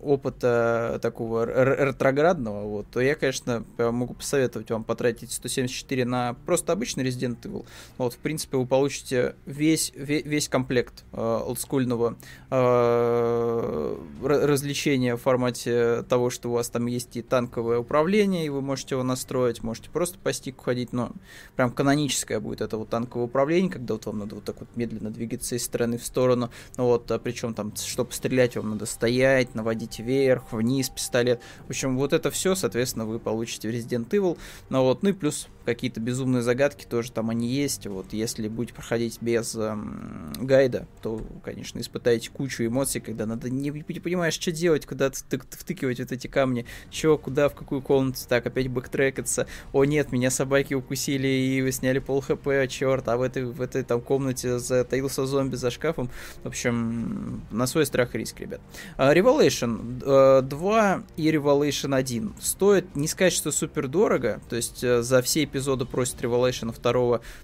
опыта, 0.00 0.98
такого 1.02 1.46
ретроградного, 1.84 2.64
вот, 2.64 2.86
то 2.90 3.00
я, 3.00 3.14
конечно, 3.14 3.64
могу 3.78 4.14
посоветовать 4.14 4.70
вам 4.70 4.84
потратить 4.84 5.32
174 5.32 6.04
на 6.04 6.34
просто 6.46 6.72
обычный 6.72 7.04
Resident 7.04 7.40
Evil. 7.42 7.64
Вот, 7.98 8.14
в 8.14 8.18
принципе, 8.18 8.56
вы 8.56 8.66
получите 8.66 9.36
весь, 9.46 9.92
весь, 9.94 10.24
весь 10.24 10.48
комплект 10.48 11.04
э, 11.12 11.20
олдскульного 11.20 12.16
э, 12.50 13.96
развлечения 14.22 15.16
в 15.16 15.20
формате 15.20 16.02
того, 16.08 16.30
что 16.30 16.50
у 16.50 16.52
вас 16.52 16.68
там 16.68 16.86
есть 16.86 17.16
и 17.16 17.22
танковое 17.22 17.78
управление, 17.78 18.46
и 18.46 18.48
вы 18.48 18.60
можете 18.60 18.94
его 18.94 19.02
настроить, 19.02 19.62
можете 19.62 19.90
просто 19.90 20.18
по 20.18 20.32
стику 20.32 20.64
ходить, 20.64 20.92
но 20.92 21.12
прям 21.56 21.70
каноническое 21.70 22.40
будет 22.40 22.60
это 22.60 22.76
вот 22.76 22.88
танковое 22.88 23.26
управление, 23.26 23.70
когда 23.70 23.94
вот 23.94 24.06
вам 24.06 24.18
надо 24.18 24.36
вот 24.36 24.44
так 24.44 24.60
вот 24.60 24.68
медленно 24.76 25.10
двигаться 25.10 25.56
из 25.56 25.64
стороны 25.64 25.98
в 25.98 26.04
сторону, 26.04 26.50
вот, 26.76 27.10
а 27.10 27.18
причем 27.18 27.54
там, 27.54 27.74
чтобы 27.76 28.12
стрелять, 28.12 28.56
вам 28.56 28.70
надо 28.70 28.86
стоять, 28.86 29.54
наводить 29.54 29.98
вверх, 29.98 30.52
вниз 30.52 30.88
пистолет. 30.88 31.40
В 31.66 31.70
общем, 31.70 31.96
вот 31.96 32.12
это 32.12 32.30
все, 32.30 32.54
соответственно, 32.54 33.06
вы 33.06 33.18
получите 33.18 33.68
в 33.68 33.72
Resident 33.72 34.08
Evil. 34.10 34.36
Ну 34.70 34.82
вот, 34.82 35.02
ну 35.02 35.10
и 35.10 35.12
плюс 35.12 35.48
какие-то 35.64 36.00
безумные 36.00 36.42
загадки 36.42 36.84
тоже 36.84 37.12
там 37.12 37.30
они 37.30 37.48
есть. 37.48 37.86
Вот 37.86 38.12
если 38.12 38.48
будете 38.48 38.74
проходить 38.74 39.18
без 39.20 39.54
эм, 39.54 40.32
гайда, 40.36 40.86
то, 41.02 41.20
конечно, 41.42 41.78
испытаете 41.80 42.30
кучу 42.30 42.64
эмоций, 42.64 43.00
когда 43.00 43.26
надо 43.26 43.50
не, 43.50 43.70
не 43.70 44.00
понимаешь, 44.00 44.34
что 44.34 44.52
делать, 44.52 44.86
куда 44.86 45.10
втыкивать 45.10 46.00
вот 46.00 46.12
эти 46.12 46.26
камни, 46.26 46.66
что, 46.90 47.18
куда, 47.18 47.48
в 47.48 47.54
какую 47.54 47.82
комнату, 47.82 48.20
так, 48.28 48.46
опять 48.46 48.68
бэктрекаться. 48.68 49.46
О 49.72 49.84
нет, 49.84 50.12
меня 50.12 50.30
собаки 50.30 50.74
укусили 50.74 51.28
и 51.28 51.62
вы 51.62 51.72
сняли 51.72 51.98
пол 51.98 52.20
хп, 52.20 52.46
черт, 52.68 53.08
а 53.08 53.16
в 53.16 53.22
этой, 53.22 53.44
в 53.44 53.60
этой 53.60 53.82
там 53.82 54.00
комнате 54.00 54.58
затаился 54.58 55.26
зомби 55.26 55.56
за 55.56 55.70
шкафом. 55.70 56.10
В 56.42 56.48
общем, 56.48 57.42
на 57.50 57.66
свой 57.66 57.86
страх 57.86 58.14
и 58.14 58.18
риск, 58.18 58.40
ребят. 58.40 58.60
Uh, 58.98 59.14
Revelation 59.14 60.00
uh, 60.00 60.42
2 60.42 61.04
и 61.16 61.30
Revelation 61.30 61.94
1 61.94 62.34
стоит, 62.40 62.96
не 62.96 63.08
сказать, 63.08 63.32
что 63.32 63.50
супер 63.50 63.88
дорого, 63.88 64.40
то 64.48 64.56
есть 64.56 64.84
uh, 64.84 65.02
за 65.02 65.22
все 65.22 65.46
эпизода 65.54 65.86
просит 65.86 66.20
Revelation 66.20 66.74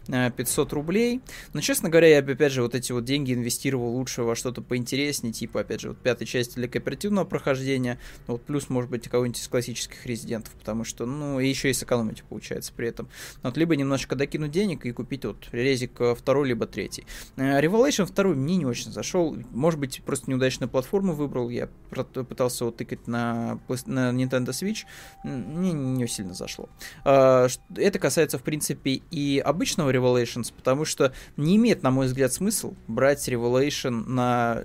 2 0.06 0.30
500 0.30 0.72
рублей. 0.72 1.20
Но, 1.52 1.60
честно 1.60 1.88
говоря, 1.88 2.08
я 2.08 2.22
бы, 2.22 2.32
опять 2.32 2.52
же, 2.52 2.62
вот 2.62 2.74
эти 2.74 2.90
вот 2.90 3.04
деньги 3.04 3.32
инвестировал 3.32 3.94
лучше 3.94 4.22
во 4.22 4.34
что-то 4.34 4.62
поинтереснее, 4.62 5.32
типа, 5.32 5.60
опять 5.60 5.80
же, 5.80 5.90
вот 5.90 5.98
пятой 5.98 6.26
части 6.26 6.56
для 6.56 6.68
кооперативного 6.68 7.24
прохождения, 7.24 7.98
вот 8.26 8.42
плюс, 8.42 8.68
может 8.68 8.90
быть, 8.90 9.08
кого-нибудь 9.08 9.40
из 9.40 9.46
классических 9.46 10.04
резидентов, 10.06 10.52
потому 10.54 10.84
что, 10.84 11.06
ну, 11.06 11.38
и 11.38 11.48
еще 11.48 11.70
и 11.70 11.72
сэкономить 11.72 12.24
получается 12.24 12.72
при 12.74 12.88
этом. 12.88 13.08
Вот, 13.42 13.56
либо 13.56 13.76
немножко 13.76 14.16
докинуть 14.16 14.50
денег 14.50 14.86
и 14.86 14.92
купить 14.92 15.24
вот 15.24 15.48
резик 15.52 16.00
э, 16.00 16.14
второй, 16.14 16.48
либо 16.48 16.66
третий. 16.66 17.06
Э, 17.36 17.60
Revelation 17.60 18.12
2 18.12 18.24
мне 18.34 18.56
не 18.56 18.66
очень 18.66 18.90
зашел, 18.90 19.36
может 19.52 19.78
быть, 19.78 20.02
просто 20.04 20.30
неудачную 20.30 20.68
платформу 20.68 21.12
выбрал, 21.12 21.48
я 21.48 21.68
пытался 21.88 22.64
вот 22.64 22.76
тыкать 22.76 23.06
на, 23.06 23.60
на 23.86 24.10
Nintendo 24.10 24.48
Switch, 24.48 24.84
мне 25.22 25.72
не 25.72 26.08
сильно 26.08 26.34
зашло. 26.34 26.68
Это 27.04 27.98
касается, 28.00 28.38
в 28.38 28.42
принципе, 28.42 29.02
и 29.10 29.38
обычного 29.38 29.92
Revelations, 29.92 30.52
потому 30.54 30.84
что 30.84 31.12
не 31.36 31.56
имеет, 31.56 31.82
на 31.82 31.90
мой 31.90 32.06
взгляд, 32.06 32.32
смысл 32.32 32.74
брать 32.88 33.28
Revelation 33.28 34.08
на 34.08 34.64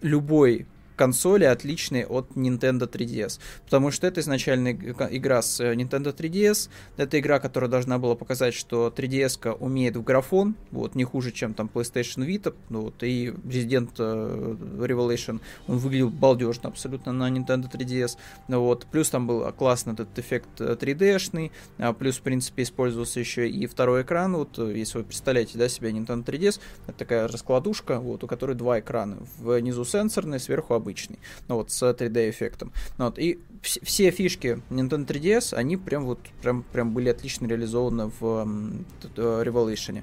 любой 0.00 0.66
консоли 0.98 1.44
отличные 1.44 2.06
от 2.06 2.32
Nintendo 2.32 2.90
3DS. 2.90 3.40
Потому 3.64 3.90
что 3.90 4.06
это 4.06 4.20
изначально 4.20 4.72
игра 4.72 5.40
с 5.40 5.60
э, 5.60 5.74
Nintendo 5.74 6.14
3DS. 6.14 6.68
Это 6.96 7.18
игра, 7.20 7.38
которая 7.38 7.70
должна 7.70 7.98
была 7.98 8.16
показать, 8.16 8.52
что 8.52 8.92
3DS 8.94 9.56
умеет 9.58 9.96
в 9.96 10.02
графон, 10.02 10.56
вот, 10.72 10.96
не 10.96 11.04
хуже, 11.04 11.30
чем 11.30 11.54
там 11.54 11.70
PlayStation 11.72 12.26
Vita. 12.26 12.54
Ну, 12.68 12.82
вот, 12.82 13.02
и 13.02 13.28
Resident 13.28 13.92
э, 13.98 14.56
Revelation, 14.86 15.40
он 15.68 15.78
выглядел 15.78 16.10
балдежно 16.10 16.68
абсолютно 16.68 17.12
на 17.12 17.30
Nintendo 17.30 17.70
3DS. 17.72 18.18
Вот. 18.48 18.86
Плюс 18.90 19.08
там 19.08 19.26
был 19.26 19.50
классный 19.52 19.94
этот 19.94 20.18
эффект 20.18 20.60
3D-шный. 20.60 21.52
Э, 21.78 21.84
а 21.84 21.92
плюс, 21.92 22.16
в 22.16 22.22
принципе, 22.22 22.64
использовался 22.64 23.20
еще 23.20 23.48
и 23.48 23.66
второй 23.66 24.02
экран. 24.02 24.34
Вот, 24.34 24.58
если 24.58 24.98
вы 24.98 25.04
представляете, 25.04 25.58
да, 25.58 25.68
себе 25.68 25.90
Nintendo 25.90 26.24
3DS, 26.24 26.60
это 26.88 26.98
такая 26.98 27.28
раскладушка, 27.28 28.00
вот, 28.00 28.24
у 28.24 28.26
которой 28.26 28.56
два 28.56 28.80
экрана. 28.80 29.18
Внизу 29.38 29.84
сенсорный, 29.84 30.40
сверху 30.40 30.74
обычный 30.74 30.87
обычный, 30.88 31.18
ну 31.48 31.56
вот 31.56 31.70
с 31.70 31.82
3D 31.82 32.30
эффектом. 32.30 32.72
Ну, 32.96 33.06
вот, 33.06 33.18
и 33.18 33.38
вс- 33.62 33.84
все 33.84 34.10
фишки 34.10 34.60
Nintendo 34.70 35.06
3DS, 35.06 35.54
они 35.54 35.76
прям 35.76 36.06
вот 36.06 36.18
прям, 36.42 36.62
прям 36.62 36.94
были 36.94 37.10
отлично 37.10 37.46
реализованы 37.46 38.06
в 38.06 38.22
um, 38.22 38.84
Revelation. 39.16 40.02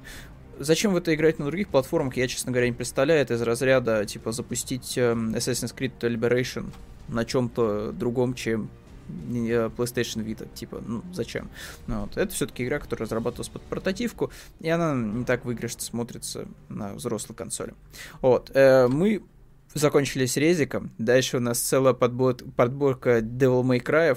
Зачем 0.58 0.94
в 0.94 0.96
это 0.96 1.14
играть 1.14 1.38
на 1.38 1.44
других 1.44 1.68
платформах, 1.68 2.16
я, 2.16 2.28
честно 2.28 2.50
говоря, 2.52 2.68
не 2.68 2.74
представляю. 2.74 3.20
Это 3.20 3.34
из 3.34 3.42
разряда, 3.42 4.06
типа, 4.06 4.32
запустить 4.32 4.96
Assassin's 4.96 5.74
Creed 5.76 5.98
Liberation 6.00 6.72
на 7.08 7.26
чем-то 7.26 7.92
другом, 7.92 8.32
чем 8.32 8.70
PlayStation 9.08 10.24
Vita, 10.24 10.48
типа, 10.54 10.82
ну, 10.86 11.02
зачем? 11.12 11.50
Ну, 11.86 12.02
вот. 12.02 12.16
Это 12.16 12.32
все-таки 12.32 12.64
игра, 12.64 12.78
которая 12.78 13.04
разрабатывалась 13.04 13.50
под 13.50 13.62
портативку, 13.62 14.32
и 14.60 14.68
она 14.70 14.94
не 14.94 15.26
так 15.26 15.44
выигрышно 15.44 15.82
смотрится 15.82 16.46
на 16.70 16.94
взрослой 16.94 17.34
консоли. 17.34 17.74
Вот, 18.22 18.50
э, 18.54 18.88
мы 18.88 19.22
закончили 19.74 20.26
с 20.26 20.36
резиком. 20.36 20.90
Дальше 20.98 21.36
у 21.36 21.40
нас 21.40 21.58
целая 21.58 21.94
подбор 21.94 22.36
подборка 22.56 23.18
Devil 23.18 23.62
May 23.62 23.82
Cry. 23.82 24.16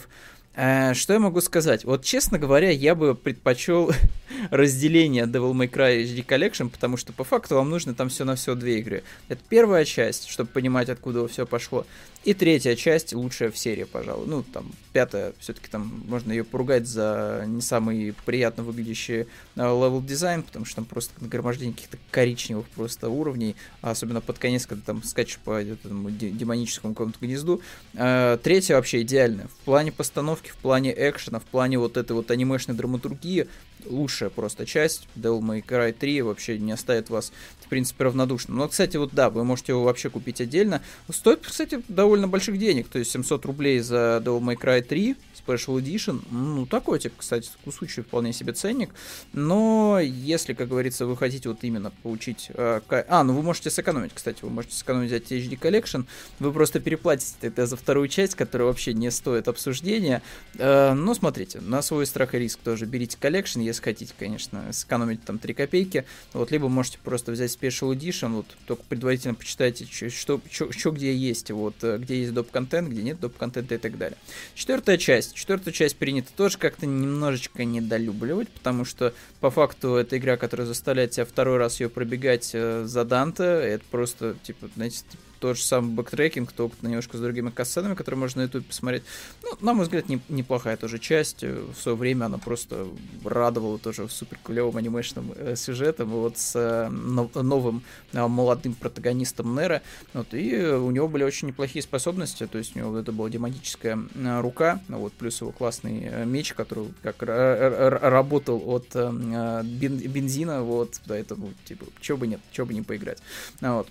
Э, 0.56 0.94
что 0.94 1.14
я 1.14 1.20
могу 1.20 1.42
сказать? 1.42 1.86
Вот, 1.86 2.04
честно 2.04 2.40
говоря, 2.40 2.70
я 2.70 2.96
бы 2.96 3.16
предпочел 3.16 3.92
разделение 4.50 5.26
Devil 5.26 5.54
May 5.54 5.70
Cry 5.70 6.04
HD 6.04 6.26
Collection, 6.26 6.70
потому 6.70 6.98
что 6.98 7.14
по 7.14 7.24
факту 7.24 7.56
вам 7.56 7.70
нужно 7.70 7.94
там 7.94 8.10
все 8.10 8.26
на 8.26 8.36
все 8.36 8.56
две 8.56 8.80
игры. 8.80 9.04
Это 9.28 9.42
первая 9.48 9.86
часть, 9.86 10.28
чтобы 10.30 10.50
понимать, 10.50 10.90
откуда 10.90 11.28
все 11.28 11.46
пошло. 11.46 11.86
И 12.26 12.34
третья 12.34 12.76
часть, 12.76 13.14
лучшая 13.14 13.50
в 13.50 13.58
серии, 13.58 13.86
пожалуй. 13.86 14.28
Ну, 14.28 14.44
там, 14.44 14.72
пятая, 14.92 15.34
все-таки 15.40 15.70
там 15.70 16.04
можно 16.08 16.32
ее 16.32 16.44
поругать 16.44 16.86
за 16.86 17.46
не 17.48 17.62
самый 17.62 18.14
приятно 18.26 18.64
выглядящий 18.64 19.28
level 19.56 20.02
дизайн, 20.02 20.44
потому 20.44 20.66
что 20.66 20.78
там 20.78 20.86
просто 20.86 21.14
нагромождение 21.22 21.74
каких-то 21.74 21.98
коричневых 22.12 22.68
просто 22.70 23.10
уровней, 23.10 23.56
особенно 23.82 24.20
под 24.20 24.38
конец, 24.38 24.66
когда 24.66 24.84
там 24.84 25.04
скачешь 25.04 25.40
по 25.40 25.62
этому 25.62 26.12
демоническому 26.12 26.94
какому-то 26.94 27.20
гнезду. 27.22 27.62
А, 27.96 28.38
третья 28.38 28.76
вообще 28.76 29.02
идеальная. 29.02 29.48
В 29.48 29.66
плане 29.66 29.94
постановки, 29.94 30.39
в 30.48 30.58
плане 30.58 30.94
экшена, 30.96 31.40
в 31.40 31.44
плане 31.44 31.78
вот 31.78 31.98
этой 31.98 32.14
вот 32.14 32.32
анимешной 32.32 32.76
драматургии, 32.76 33.48
лучшая 33.86 34.30
просто 34.30 34.66
часть. 34.66 35.08
Devil 35.16 35.42
May 35.42 35.64
Cry 35.66 35.94
3 35.94 36.22
вообще 36.22 36.58
не 36.58 36.72
оставит 36.72 37.10
вас, 37.10 37.32
в 37.62 37.68
принципе, 37.68 38.06
равнодушным. 38.06 38.58
Но, 38.58 38.68
кстати, 38.68 38.98
вот 38.98 39.12
да, 39.14 39.30
вы 39.30 39.44
можете 39.44 39.74
его 39.74 39.84
вообще 39.84 40.10
купить 40.10 40.42
отдельно. 40.42 40.82
Стоит, 41.10 41.42
кстати, 41.42 41.82
довольно 41.88 42.28
больших 42.28 42.58
денег, 42.58 42.88
то 42.88 43.00
есть 43.00 43.12
700 43.12 43.46
рублей 43.46 43.80
за 43.80 44.22
Devil 44.24 44.40
May 44.42 44.56
Cry 44.56 44.82
3 44.82 45.16
Special 45.50 45.82
Edition. 45.82 46.22
Ну, 46.32 46.66
такой, 46.66 47.00
типа, 47.00 47.16
кстати, 47.20 47.50
кусучий 47.64 48.04
вполне 48.04 48.34
себе 48.34 48.54
ценник. 48.54 48.92
Но 49.34 50.00
если, 50.00 50.54
как 50.54 50.68
говорится, 50.68 51.06
вы 51.06 51.18
хотите 51.18 51.50
вот 51.50 51.64
именно 51.64 51.92
получить... 52.04 52.52
Э, 52.54 52.82
а, 52.90 53.24
ну 53.24 53.34
вы 53.34 53.42
можете 53.42 53.70
сэкономить, 53.70 54.12
кстати, 54.14 54.40
вы 54.42 54.50
можете 54.50 54.76
сэкономить 54.76 55.10
взять 55.10 55.32
HD 55.32 55.60
Collection. 55.60 56.06
Вы 56.40 56.52
просто 56.52 56.80
переплатите 56.80 57.34
это 57.42 57.66
за 57.66 57.78
вторую 57.78 58.08
часть, 58.08 58.36
которая 58.36 58.68
вообще 58.68 58.94
не 58.94 59.12
стоит 59.12 59.48
обсуждения. 59.48 60.22
Э, 60.58 60.94
но 60.94 61.14
смотрите, 61.14 61.60
на 61.62 61.82
свой 61.82 62.06
страх 62.06 62.36
и 62.36 62.40
риск 62.40 62.60
тоже 62.64 62.86
берите 62.86 63.18
Collection, 63.20 63.62
если 63.70 63.82
хотите, 63.82 64.14
конечно, 64.18 64.72
сэкономить 64.72 65.24
там 65.24 65.40
3 65.40 65.54
копейки, 65.54 66.06
вот, 66.34 66.52
либо 66.52 66.70
можете 66.70 67.00
просто 67.04 67.32
взять 67.32 67.52
Special 67.52 67.94
Edition, 67.96 68.34
вот, 68.34 68.46
только 68.66 68.84
предварительно 68.90 69.34
почитайте, 69.34 69.86
что, 69.86 70.40
что, 70.50 70.72
что 70.72 70.92
где 70.92 71.16
есть, 71.16 71.52
вот, 71.52 71.76
э, 71.82 71.98
где 71.98 72.20
есть 72.20 72.34
доп-контент, 72.34 72.90
где 72.90 73.02
нет 73.02 73.20
доп-контента 73.20 73.76
и 73.76 73.78
так 73.78 73.98
далее. 73.98 74.18
Четвертая 74.56 74.98
часть. 74.98 75.34
Четвертую 75.34 75.74
часть 75.74 75.96
принято 75.96 76.30
тоже 76.36 76.58
как-то 76.58 76.86
немножечко 76.86 77.64
недолюбливать, 77.64 78.50
потому 78.50 78.86
что, 78.86 79.14
по 79.40 79.50
факту, 79.50 79.96
это 79.96 80.18
игра, 80.18 80.38
которая 80.38 80.68
заставляет 80.68 81.12
тебя 81.12 81.26
второй 81.26 81.58
раз 81.58 81.80
ее 81.80 81.90
пробегать 81.90 82.52
э, 82.54 82.84
за 82.86 83.06
Данте, 83.06 83.44
это 83.44 83.84
просто, 83.90 84.36
типа, 84.44 84.70
знаете, 84.76 85.04
тот 85.40 85.58
же 85.58 85.64
самый 85.64 85.92
бэктрекинг, 85.94 86.52
только 86.52 86.76
немножко 86.82 87.18
с 87.18 87.22
другими 87.22 87.50
катсценами, 87.50 87.96
которые 87.96 88.20
можно 88.20 88.42
на 88.42 88.46
YouTube 88.46 88.66
посмотреть. 88.66 89.04
Ну, 89.44 89.50
на 89.62 89.74
мой 89.74 89.84
взгляд, 89.86 90.10
не, 90.10 90.20
неплохая 90.30 90.78
тоже 90.78 91.00
часть. 91.00 91.44
В 91.44 91.76
свое 91.76 91.98
время 91.98 92.26
она 92.26 92.38
просто 92.38 92.88
радовала 93.24 93.80
тоже 93.80 94.08
супер 94.10 94.38
клевым 94.44 94.78
анимешным 94.78 95.32
э, 95.36 95.56
сюжетом, 95.56 96.10
вот 96.10 96.38
с 96.38 96.56
э, 96.56 96.90
новым 96.90 97.84
э, 98.14 98.28
молодым 98.28 98.74
протагонистом 98.74 99.56
Нера. 99.56 99.82
Вот, 100.14 100.34
и 100.34 100.56
у 100.58 100.92
него 100.92 101.08
были 101.08 101.24
очень 101.24 101.48
неплохие 101.48 101.84
способности, 101.84 102.48
то 102.48 102.58
есть 102.58 102.76
у 102.76 102.80
него 102.80 102.98
это 102.98 103.12
была 103.12 103.30
демоническая 103.30 104.00
э, 104.16 104.42
рука, 104.42 104.82
вот, 104.88 105.14
плюс 105.14 105.42
его 105.42 105.52
классный 105.52 106.04
э, 106.04 106.26
меч, 106.26 106.54
который 106.54 106.94
как 107.02 107.22
работал 107.22 108.62
от 108.66 108.88
э, 108.94 109.64
бензина, 109.64 110.64
вот, 110.64 111.00
поэтому, 111.08 111.54
типа, 111.66 111.86
чего 112.02 112.18
бы 112.18 112.28
нет, 112.28 112.40
чего 112.52 112.68
бы 112.68 112.74
не 112.74 112.82
поиграть. 112.82 113.20
Вот. 113.62 113.88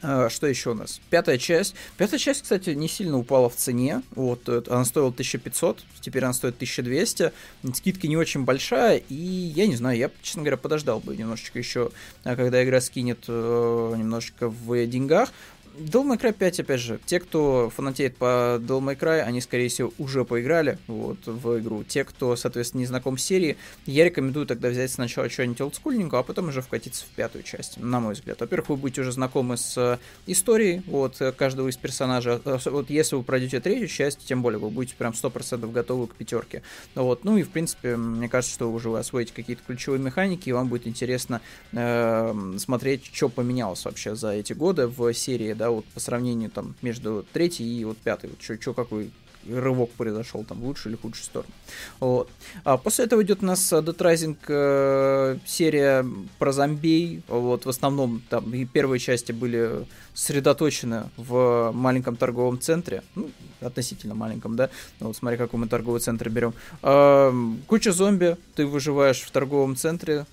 А, 0.00 0.28
что 0.28 0.46
еще 0.46 0.70
у 0.70 0.74
нас? 0.74 1.00
Пятая 1.10 1.38
часть. 1.38 1.74
Пятая 1.96 2.18
часть, 2.18 2.42
кстати, 2.42 2.70
не 2.70 2.88
сильно 2.88 3.18
упала 3.18 3.48
в 3.48 3.56
цене. 3.56 4.02
Вот, 4.14 4.48
она 4.68 4.84
стоила 4.84 5.08
1500, 5.08 5.84
теперь 6.00 6.24
она 6.24 6.32
стоит 6.32 6.54
1200. 6.54 7.32
Скидка 7.74 8.06
не 8.06 8.16
очень 8.16 8.44
большая, 8.44 8.98
и 9.08 9.14
я 9.14 9.66
не 9.66 9.76
знаю, 9.76 9.98
я, 9.98 10.10
честно 10.22 10.42
говоря, 10.42 10.56
подождал 10.56 11.00
бы 11.00 11.16
немножечко 11.16 11.58
еще, 11.58 11.90
а, 12.24 12.36
когда 12.36 12.62
игра 12.62 12.80
скинет 12.80 13.24
э, 13.26 13.94
немножечко 13.96 14.48
в 14.48 14.86
деньгах. 14.86 15.32
Devil 15.78 16.04
May 16.04 16.20
Cry 16.20 16.32
5, 16.32 16.60
опять 16.60 16.80
же, 16.80 16.98
те, 17.06 17.20
кто 17.20 17.70
фанатеет 17.74 18.16
по 18.16 18.58
Devil 18.60 18.80
May 18.80 18.98
Cry, 18.98 19.20
они, 19.20 19.40
скорее 19.40 19.68
всего, 19.68 19.92
уже 19.98 20.24
поиграли 20.24 20.78
вот, 20.86 21.18
в 21.26 21.58
игру. 21.60 21.84
Те, 21.84 22.04
кто, 22.04 22.34
соответственно, 22.36 22.80
не 22.80 22.86
знаком 22.86 23.16
с 23.16 23.22
серией, 23.22 23.56
я 23.86 24.04
рекомендую 24.04 24.46
тогда 24.46 24.68
взять 24.68 24.90
сначала 24.90 25.28
что-нибудь 25.30 25.60
олдскульненькое, 25.60 26.20
а 26.20 26.22
потом 26.22 26.48
уже 26.48 26.62
вкатиться 26.62 27.04
в 27.04 27.08
пятую 27.08 27.44
часть, 27.44 27.78
на 27.78 28.00
мой 28.00 28.14
взгляд. 28.14 28.40
Во-первых, 28.40 28.70
вы 28.70 28.76
будете 28.76 29.02
уже 29.02 29.12
знакомы 29.12 29.56
с 29.56 29.76
э, 29.76 29.98
историей 30.26 30.82
вот, 30.86 31.20
каждого 31.36 31.68
из 31.68 31.76
персонажей. 31.76 32.40
А, 32.44 32.58
вот 32.64 32.90
если 32.90 33.16
вы 33.16 33.22
пройдете 33.22 33.60
третью 33.60 33.88
часть, 33.88 34.26
тем 34.26 34.42
более 34.42 34.58
вы 34.58 34.70
будете 34.70 34.96
прям 34.96 35.12
100% 35.12 35.70
готовы 35.70 36.08
к 36.08 36.14
пятерке. 36.14 36.62
Вот. 36.94 37.24
Ну 37.24 37.36
и, 37.36 37.42
в 37.44 37.50
принципе, 37.50 37.96
мне 37.96 38.28
кажется, 38.28 38.54
что 38.54 38.70
уже 38.70 38.90
вы 38.90 38.98
освоите 38.98 39.32
какие-то 39.32 39.62
ключевые 39.66 40.00
механики, 40.00 40.48
и 40.48 40.52
вам 40.52 40.68
будет 40.68 40.86
интересно 40.86 41.40
э, 41.72 42.54
смотреть, 42.58 43.10
что 43.12 43.28
поменялось 43.28 43.84
вообще 43.84 44.16
за 44.16 44.32
эти 44.32 44.52
годы 44.52 44.86
в 44.88 45.12
серии, 45.14 45.52
да, 45.52 45.67
вот 45.70 45.84
по 45.86 46.00
сравнению 46.00 46.50
там 46.50 46.74
между 46.82 47.24
третьей 47.32 47.80
и 47.80 47.84
вот 47.84 47.98
пятой, 47.98 48.30
вот 48.30 48.60
что 48.60 48.74
какой 48.74 49.10
рывок 49.48 49.90
произошел 49.90 50.44
там 50.44 50.60
в 50.60 50.66
лучшую 50.66 50.92
или 50.92 51.00
худшую 51.00 51.24
сторону. 51.24 51.52
Вот. 52.00 52.30
А 52.64 52.76
после 52.76 53.04
этого 53.04 53.22
идет 53.22 53.42
у 53.42 53.46
нас 53.46 53.72
Dead 53.72 53.96
Rising 53.96 54.36
э, 54.48 55.38
серия 55.46 56.06
про 56.38 56.52
зомбей. 56.52 57.22
Вот, 57.28 57.64
в 57.64 57.68
основном 57.68 58.22
там 58.28 58.52
и 58.54 58.64
первые 58.64 58.98
части 58.98 59.32
были 59.32 59.86
сосредоточены 60.14 61.10
в 61.16 61.72
маленьком 61.72 62.16
торговом 62.16 62.60
центре. 62.60 63.02
Ну, 63.14 63.30
относительно 63.60 64.14
маленьком, 64.14 64.56
да. 64.56 64.70
Ну, 65.00 65.08
вот 65.08 65.16
смотри, 65.16 65.38
какой 65.38 65.60
мы 65.60 65.68
торговый 65.68 66.00
центр 66.00 66.28
берем. 66.28 66.54
А, 66.82 67.32
куча 67.66 67.92
зомби, 67.92 68.36
ты 68.54 68.66
выживаешь 68.66 69.20
в 69.20 69.30
торговом 69.30 69.76
центре, 69.76 70.26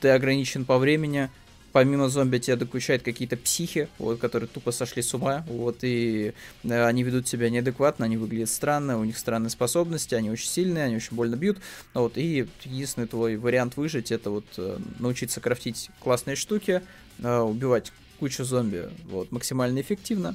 ты 0.00 0.10
ограничен 0.10 0.64
по 0.64 0.78
времени, 0.78 1.30
помимо 1.78 2.08
зомби 2.08 2.38
тебя 2.38 2.56
докучают 2.56 3.04
какие-то 3.04 3.36
психи, 3.36 3.88
вот, 4.00 4.18
которые 4.18 4.48
тупо 4.48 4.72
сошли 4.72 5.00
с 5.00 5.14
ума, 5.14 5.46
вот, 5.48 5.78
и 5.82 6.34
э, 6.64 6.84
они 6.84 7.04
ведут 7.04 7.28
себя 7.28 7.50
неадекватно, 7.50 8.04
они 8.04 8.16
выглядят 8.16 8.50
странно, 8.50 8.98
у 8.98 9.04
них 9.04 9.16
странные 9.16 9.50
способности, 9.50 10.16
они 10.16 10.28
очень 10.28 10.48
сильные, 10.48 10.86
они 10.86 10.96
очень 10.96 11.14
больно 11.14 11.36
бьют, 11.36 11.58
вот, 11.94 12.18
и 12.18 12.48
единственный 12.64 13.06
твой 13.06 13.36
вариант 13.36 13.76
выжить, 13.76 14.10
это 14.10 14.30
вот 14.30 14.44
э, 14.56 14.78
научиться 14.98 15.40
крафтить 15.40 15.88
классные 16.00 16.34
штуки, 16.34 16.82
э, 17.20 17.38
убивать 17.38 17.92
кучу 18.18 18.42
зомби, 18.42 18.88
вот, 19.04 19.30
максимально 19.30 19.80
эффективно, 19.80 20.34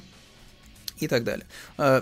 и 1.00 1.08
так 1.08 1.24
далее. 1.24 1.44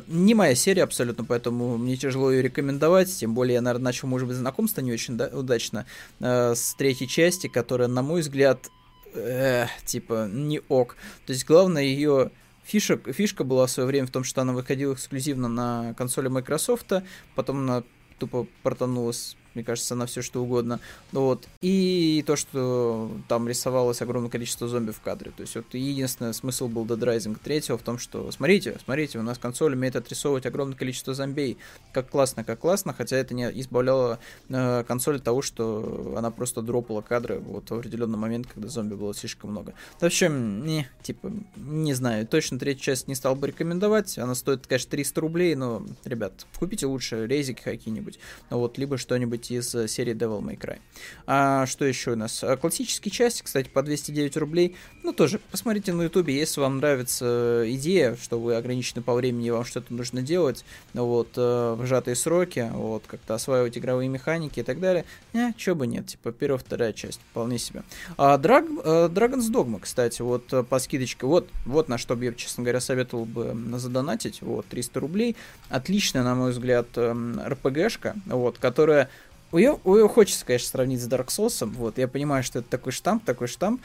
Не 0.07 0.35
моя 0.35 0.55
серия 0.55 0.83
абсолютно, 0.83 1.25
поэтому 1.25 1.79
мне 1.79 1.97
тяжело 1.97 2.31
ее 2.31 2.43
рекомендовать, 2.43 3.11
тем 3.13 3.35
более 3.35 3.55
я, 3.55 3.61
наверное, 3.63 3.87
начал, 3.87 4.07
может 4.07 4.29
быть, 4.29 4.37
знакомство 4.37 4.83
не 4.83 4.93
очень 4.93 5.17
да, 5.17 5.29
удачно 5.33 5.87
с 6.21 6.75
третьей 6.77 7.09
части, 7.09 7.47
которая, 7.47 7.89
на 7.89 8.03
мой 8.03 8.21
взгляд, 8.21 8.69
э, 9.15 9.67
типа, 9.85 10.29
не 10.31 10.61
ок. 10.69 10.97
То 11.27 11.33
есть, 11.33 11.47
главное, 11.47 11.83
ее 11.83 12.31
фиша, 12.65 12.97
фишка 12.97 13.45
была 13.45 13.67
в 13.67 13.71
свое 13.71 13.87
время 13.87 14.07
в 14.07 14.11
том, 14.11 14.25
что 14.25 14.41
она 14.43 14.53
выходила 14.53 14.95
эксклюзивно 14.95 15.49
на 15.49 15.95
консоли 15.95 16.29
Microsoft, 16.29 16.93
потом 17.35 17.59
она 17.59 17.83
тупо 18.19 18.47
портанулась 18.63 19.37
мне 19.55 19.65
кажется, 19.65 19.95
на 19.95 20.07
все 20.07 20.23
что 20.23 20.43
угодно. 20.43 20.81
Вот. 21.13 21.47
И 21.61 22.25
то, 22.27 22.37
что 22.37 23.11
там 23.29 23.49
рисовалось 23.49 24.03
огромное 24.03 24.31
количество 24.31 24.69
зомби 24.69 24.91
в 24.91 25.01
кадре. 25.01 25.33
То 25.37 25.43
есть, 25.43 25.55
вот 25.55 25.67
единственный 25.73 26.35
смысл 26.35 26.69
был 26.69 26.85
Dead 26.85 26.99
Rising 26.99 27.37
3 27.43 27.77
в 27.77 27.83
том, 27.83 27.99
что 27.99 28.31
смотрите, 28.31 28.79
смотрите, 28.85 29.19
у 29.19 29.23
нас 29.23 29.39
консоль 29.39 29.75
умеет 29.75 29.97
отрисовывать 29.97 30.47
огромное 30.47 30.77
количество 30.77 31.15
зомбей. 31.15 31.59
Как 31.93 32.09
классно, 32.11 32.45
как 32.45 32.61
классно, 32.61 32.93
хотя 32.93 33.17
это 33.17 33.35
не 33.35 33.45
избавляло 33.61 34.19
э, 34.49 34.85
консоль 34.87 35.17
от 35.17 35.25
того, 35.25 35.43
что 35.43 36.15
она 36.17 36.31
просто 36.31 36.63
дропала 36.63 37.01
кадры 37.03 37.39
вот 37.39 37.71
в 37.71 37.75
определенный 37.75 38.19
момент, 38.19 38.47
когда 38.47 38.69
зомби 38.69 38.95
было 38.95 39.15
слишком 39.15 39.51
много. 39.51 39.75
В 40.01 40.05
общем, 40.05 40.65
не, 40.65 40.89
типа, 41.03 41.33
не 41.57 41.95
знаю, 41.95 42.27
точно 42.27 42.59
третью 42.59 42.85
часть 42.85 43.09
не 43.09 43.15
стал 43.15 43.35
бы 43.35 43.49
рекомендовать. 43.49 44.19
Она 44.19 44.35
стоит, 44.35 44.67
конечно, 44.67 44.91
300 44.91 45.21
рублей, 45.21 45.55
но, 45.55 45.85
ребят, 46.05 46.47
купите 46.59 46.87
лучше 46.87 47.27
резики 47.27 47.63
какие-нибудь, 47.63 48.19
вот, 48.51 48.79
либо 48.79 48.99
что-нибудь 48.99 49.42
что-нибудь 49.43 49.51
из 49.51 49.75
э, 49.75 49.89
серии 49.89 50.15
Devil 50.15 50.41
May 50.41 50.59
Cry. 50.59 50.79
А 51.27 51.67
что 51.67 51.85
еще 51.85 52.13
у 52.13 52.17
нас? 52.17 52.43
А, 52.43 52.57
классические 52.57 53.11
части, 53.11 53.43
кстати, 53.43 53.69
по 53.69 53.83
209 53.83 54.37
рублей. 54.37 54.77
Ну, 55.03 55.13
тоже, 55.13 55.41
посмотрите 55.51 55.93
на 55.93 56.03
ютубе, 56.03 56.35
если 56.35 56.61
вам 56.61 56.79
нравится 56.79 57.65
идея, 57.67 58.17
что 58.21 58.39
вы 58.39 58.55
ограничены 58.55 59.03
по 59.03 59.15
времени, 59.15 59.51
вам 59.51 59.65
что-то 59.65 59.93
нужно 59.93 60.23
делать, 60.23 60.65
вот, 60.95 61.31
э, 61.37 61.75
в 61.79 61.87
сжатые 61.87 62.15
сроки, 62.15 62.71
вот, 62.73 63.05
как-то 63.07 63.35
осваивать 63.35 63.77
игровые 63.77 64.09
механики 64.09 64.61
и 64.61 64.63
так 64.63 64.81
далее, 64.81 65.05
не, 65.33 65.53
чё 65.57 65.75
бы 65.75 65.87
нет, 65.87 66.07
типа, 66.07 66.33
первая, 66.33 66.59
вторая 66.59 66.93
часть, 66.93 67.21
вполне 67.31 67.59
себе. 67.59 67.83
А 68.17 68.37
Драг, 68.39 68.65
э, 68.65 69.09
Dragon's 69.09 69.51
Dogma, 69.51 69.81
кстати, 69.81 70.23
вот, 70.23 70.47
по 70.69 70.79
скидочке, 70.79 71.27
вот, 71.27 71.49
вот 71.67 71.89
на 71.89 71.99
что 71.99 72.17
бы 72.17 72.27
я, 72.27 72.33
честно 72.33 72.63
говоря, 72.63 72.81
советовал 72.81 73.25
бы 73.25 73.55
задонатить, 73.79 74.43
вот, 74.43 74.67
300 74.67 75.01
рублей, 75.01 75.37
отличная, 75.69 76.23
на 76.23 76.35
мой 76.35 76.53
взгляд, 76.53 76.87
РПГшка, 76.97 78.09
эм, 78.11 78.23
вот, 78.27 78.59
которая 78.59 79.09
ее, 79.59 79.79
ее 79.85 80.09
хочется, 80.09 80.45
конечно, 80.45 80.69
сравнить 80.69 81.01
с 81.01 81.09
Dark 81.09 81.27
Souls, 81.27 81.65
вот, 81.77 81.99
я 81.99 82.09
понимаю, 82.09 82.43
что 82.43 82.61
это 82.61 82.69
такой 82.69 82.93
штамп, 82.93 83.25
такой 83.25 83.49
штамп, 83.49 83.83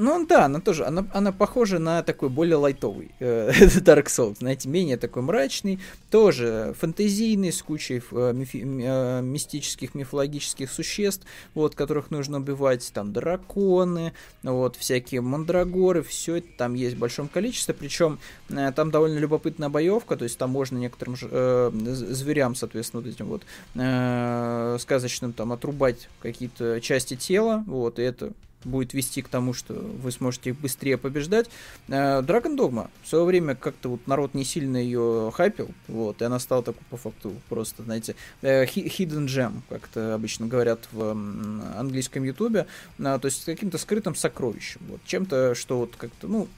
ну 0.00 0.26
да, 0.26 0.46
она 0.46 0.60
тоже, 0.60 0.84
она, 0.84 1.06
она 1.12 1.30
похожа 1.30 1.78
на 1.78 2.02
такой 2.02 2.28
более 2.28 2.56
лайтовый 2.56 3.10
э, 3.20 3.50
Dark 3.80 4.06
Souls, 4.06 4.38
знаете, 4.38 4.68
менее 4.68 4.96
такой 4.96 5.22
мрачный, 5.22 5.78
тоже 6.10 6.74
фэнтезийный, 6.78 7.52
с 7.52 7.62
кучей 7.62 8.02
э, 8.10 8.32
мифи, 8.32 8.64
э, 8.64 9.20
мистических, 9.22 9.94
мифологических 9.94 10.70
существ, 10.70 11.26
вот, 11.54 11.74
которых 11.74 12.10
нужно 12.10 12.38
убивать, 12.38 12.90
там 12.92 13.12
драконы, 13.12 14.14
вот, 14.42 14.76
всякие 14.76 15.20
мандрагоры, 15.20 16.02
все 16.02 16.36
это 16.36 16.48
там 16.56 16.74
есть 16.74 16.96
в 16.96 16.98
большом 16.98 17.28
количестве, 17.28 17.74
причем 17.74 18.18
э, 18.48 18.72
там 18.72 18.90
довольно 18.90 19.18
любопытная 19.18 19.68
боевка, 19.68 20.16
то 20.16 20.24
есть 20.24 20.38
там 20.38 20.50
можно 20.50 20.78
некоторым 20.78 21.16
э, 21.20 21.70
зверям, 21.72 22.54
соответственно, 22.54 23.02
вот 23.02 23.12
этим 23.12 23.26
вот 23.26 23.42
э, 23.74 24.78
сказочным 24.80 25.34
там 25.34 25.52
отрубать 25.52 26.08
какие-то 26.20 26.80
части 26.80 27.16
тела, 27.16 27.62
вот, 27.66 27.98
и 27.98 28.02
это 28.02 28.32
будет 28.64 28.94
вести 28.94 29.22
к 29.22 29.28
тому, 29.28 29.52
что 29.52 29.74
вы 29.74 30.10
сможете 30.12 30.50
их 30.50 30.60
быстрее 30.60 30.98
побеждать. 30.98 31.50
Э, 31.88 32.20
Dragon 32.20 32.56
Dogma. 32.56 32.90
В 33.02 33.08
свое 33.08 33.24
время 33.24 33.54
как-то 33.54 33.90
вот 33.90 34.06
народ 34.06 34.34
не 34.34 34.44
сильно 34.44 34.76
ее 34.76 35.32
хайпил, 35.34 35.70
вот, 35.88 36.20
и 36.22 36.24
она 36.24 36.38
стала 36.38 36.62
такой 36.62 36.82
по 36.90 36.96
факту 36.96 37.34
просто, 37.48 37.82
знаете, 37.82 38.14
э, 38.42 38.64
hidden 38.64 39.26
gem, 39.26 39.60
как 39.68 39.88
это 39.90 40.14
обычно 40.14 40.46
говорят 40.46 40.88
в 40.92 41.10
английском 41.76 42.24
ютубе, 42.24 42.66
то 42.98 43.20
есть 43.24 43.44
каким-то 43.44 43.78
скрытым 43.78 44.14
сокровищем, 44.14 44.80
вот, 44.88 45.00
чем-то, 45.04 45.54
что 45.54 45.78
вот 45.78 45.96
как-то, 45.96 46.28
ну, 46.28 46.48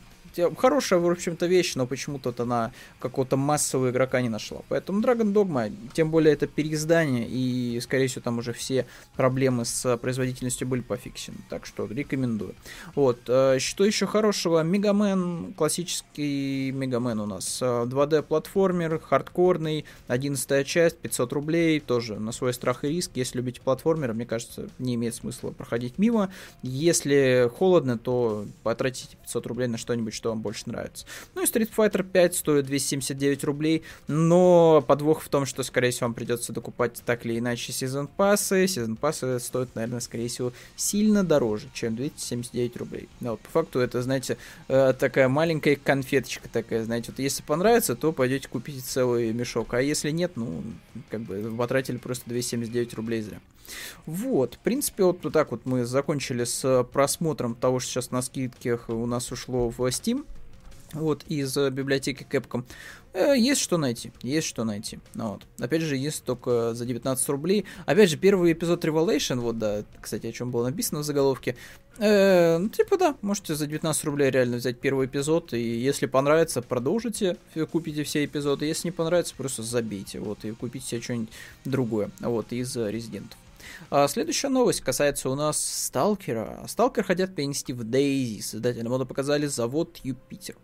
хорошая, 0.57 0.99
в 0.99 1.11
общем-то, 1.11 1.47
вещь, 1.47 1.75
но 1.75 1.87
почему-то 1.87 2.35
она 2.39 2.73
какого-то 2.99 3.37
массового 3.37 3.91
игрока 3.91 4.21
не 4.21 4.29
нашла. 4.29 4.61
Поэтому 4.69 5.01
Dragon 5.01 5.33
Dogma, 5.33 5.73
тем 5.93 6.11
более 6.11 6.35
это 6.35 6.47
переиздание, 6.47 7.27
и, 7.29 7.81
скорее 7.81 8.07
всего, 8.07 8.23
там 8.23 8.39
уже 8.39 8.53
все 8.53 8.87
проблемы 9.17 9.65
с 9.65 9.97
производительностью 9.99 10.67
были 10.67 10.81
пофиксены. 10.81 11.39
Так 11.49 11.67
что 11.67 11.87
рекомендую. 11.87 12.55
Вот. 12.95 13.21
Э, 13.29 13.59
что 13.59 13.85
еще 13.85 14.07
хорошего? 14.07 14.63
Мегамен, 14.63 15.55
классический 15.55 16.73
Мегамен 16.73 17.21
у 17.21 17.27
нас. 17.27 17.61
2D-платформер, 17.63 19.01
хардкорный, 19.01 19.85
11 20.09 20.67
часть, 20.67 20.99
500 20.99 21.33
рублей, 21.33 21.81
тоже 21.81 22.19
на 22.19 22.33
свой 22.33 22.55
страх 22.55 22.85
и 22.85 22.89
риск. 22.89 23.13
Если 23.15 23.39
любите 23.39 23.61
платформеры, 23.61 24.15
мне 24.15 24.27
кажется, 24.27 24.69
не 24.79 24.95
имеет 24.95 25.15
смысла 25.15 25.51
проходить 25.51 25.99
мимо. 25.99 26.33
Если 26.63 27.51
холодно, 27.57 27.99
то 27.99 28.47
потратите 28.63 29.17
500 29.23 29.47
рублей 29.47 29.69
на 29.69 29.79
что-нибудь, 29.79 30.15
что 30.23 30.29
вам 30.29 30.41
больше 30.41 30.63
нравится. 30.67 31.05
Ну 31.35 31.43
и 31.43 31.47
Street 31.47 31.71
Fighter 31.77 32.05
5 32.05 32.37
стоит 32.37 32.67
279 32.67 33.43
рублей, 33.43 33.83
но 34.07 34.81
подвох 34.87 35.21
в 35.21 35.29
том, 35.29 35.47
что, 35.47 35.65
скорее 35.65 35.91
всего, 35.91 36.07
вам 36.07 36.15
придется 36.15 36.53
докупать 36.53 37.03
так 37.05 37.27
или 37.27 37.41
иначе 37.41 37.73
сезон 37.73 38.07
пассы. 38.07 38.69
Сезон 38.69 38.95
пассы 38.95 39.41
стоит, 39.41 39.75
наверное, 39.75 39.99
скорее 39.99 40.29
всего, 40.29 40.53
сильно 40.77 41.25
дороже, 41.25 41.67
чем 41.75 41.97
279 41.97 42.77
рублей. 42.77 43.09
Но 43.19 43.33
вот, 43.33 43.41
по 43.41 43.51
факту 43.51 43.81
это, 43.81 44.01
знаете, 44.01 44.37
э, 44.69 44.95
такая 44.97 45.29
маленькая 45.29 45.75
конфеточка 45.75 46.49
такая, 46.49 46.85
знаете, 46.85 47.11
вот 47.11 47.19
если 47.19 47.43
понравится, 47.43 47.97
то 47.97 48.13
пойдете 48.13 48.47
купите 48.49 48.81
целый 48.81 49.33
мешок, 49.33 49.75
а 49.75 49.83
если 49.83 50.13
нет, 50.13 50.33
ну, 50.37 50.63
как 51.11 51.23
бы 51.23 51.53
потратили 51.57 51.97
просто 51.97 52.31
279 52.31 52.95
рублей 52.95 53.23
зря. 53.23 53.41
Вот, 54.07 54.55
в 54.55 54.59
принципе, 54.59 55.05
вот, 55.05 55.21
так 55.33 55.51
вот 55.51 55.67
мы 55.67 55.85
закончили 55.85 56.45
с 56.45 56.85
просмотром 56.93 57.55
того, 57.55 57.81
что 57.81 57.91
сейчас 57.91 58.11
на 58.11 58.23
скидках 58.23 58.89
у 58.89 59.07
нас 59.07 59.31
ушло 59.33 59.69
в 59.71 59.81
Steam. 59.89 60.25
Вот, 60.93 61.25
из 61.29 61.57
библиотеки 61.57 62.27
Capcom. 62.29 62.65
Э, 63.15 63.35
есть 63.37 63.61
что 63.61 63.77
найти, 63.77 64.13
есть 64.23 64.47
что 64.47 64.65
найти. 64.65 64.99
Ну, 65.15 65.33
вот. 65.33 65.43
Опять 65.59 65.83
же, 65.83 65.97
есть 65.97 66.25
только 66.25 66.75
за 66.75 66.87
19 66.87 67.29
рублей. 67.29 67.65
Опять 67.87 68.11
же, 68.11 68.17
первый 68.17 68.53
эпизод 68.53 68.85
Revelation, 68.85 69.41
вот, 69.41 69.59
да, 69.59 69.85
кстати, 70.01 70.27
о 70.27 70.33
чем 70.33 70.51
было 70.51 70.67
написано 70.69 71.01
в 71.01 71.05
заголовке. 71.05 71.57
Э, 71.99 72.59
ну, 72.59 72.69
типа, 72.69 72.97
да, 72.97 73.17
можете 73.21 73.55
за 73.55 73.67
19 73.67 74.05
рублей 74.05 74.31
реально 74.31 74.57
взять 74.57 74.81
первый 74.81 75.07
эпизод, 75.07 75.53
и 75.53 75.61
если 75.61 76.07
понравится, 76.07 76.63
продолжите, 76.63 77.37
купите 77.71 78.03
все 78.05 78.25
эпизоды. 78.25 78.65
Если 78.67 78.89
не 78.89 78.93
понравится, 78.93 79.35
просто 79.37 79.63
забейте, 79.63 80.19
вот, 80.21 80.45
и 80.45 80.53
купите 80.53 80.87
себе 80.87 81.01
что-нибудь 81.03 81.31
другое, 81.65 82.11
вот, 82.21 82.53
из 82.53 82.75
Резидентов. 82.77 83.39
А 83.91 84.09
следующая 84.09 84.49
новость 84.49 84.81
касается 84.81 85.31
у 85.31 85.35
нас 85.35 85.59
Сталкера. 85.61 86.65
Сталкер 86.67 87.05
хотят 87.05 87.35
перенести 87.35 87.73
в 87.73 87.85
Дейзи. 87.85 88.41
Создатели 88.41 88.87
мода 88.87 89.05
показали 89.05 89.47
завод 89.47 89.99
Юпитер. 90.03 90.57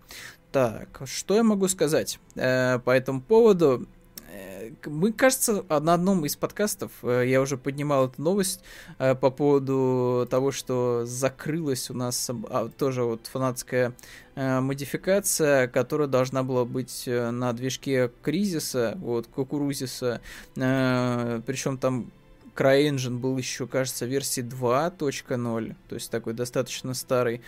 Так, 0.52 1.02
что 1.04 1.34
я 1.34 1.42
могу 1.42 1.68
сказать 1.68 2.18
э, 2.34 2.78
по 2.84 2.90
этому 2.90 3.20
поводу? 3.20 3.86
Э, 4.30 4.70
мы, 4.86 5.12
кажется, 5.12 5.64
на 5.68 5.94
одном 5.94 6.24
из 6.24 6.36
подкастов 6.36 6.92
э, 7.02 7.24
я 7.26 7.40
уже 7.40 7.56
поднимал 7.56 8.08
эту 8.08 8.20
новость 8.22 8.62
э, 8.98 9.14
по 9.14 9.30
поводу 9.30 10.26
того, 10.30 10.52
что 10.52 11.04
закрылась 11.04 11.90
у 11.90 11.94
нас 11.94 12.30
а, 12.50 12.68
тоже 12.68 13.04
вот 13.04 13.26
фанатская 13.26 13.92
модификация, 14.36 15.66
которая 15.66 16.06
должна 16.06 16.44
была 16.44 16.64
быть 16.64 17.08
на 17.08 17.52
движке 17.52 18.08
Кризиса, 18.22 18.96
вот, 19.00 19.26
Кукурузиса, 19.26 20.20
причем 20.54 21.76
там 21.76 22.12
CryEngine 22.58 23.18
был 23.18 23.36
еще, 23.38 23.68
кажется, 23.68 24.04
версии 24.04 24.42
2.0, 24.42 25.76
то 25.88 25.94
есть 25.94 26.10
такой 26.10 26.32
достаточно 26.32 26.92
старый. 26.92 27.40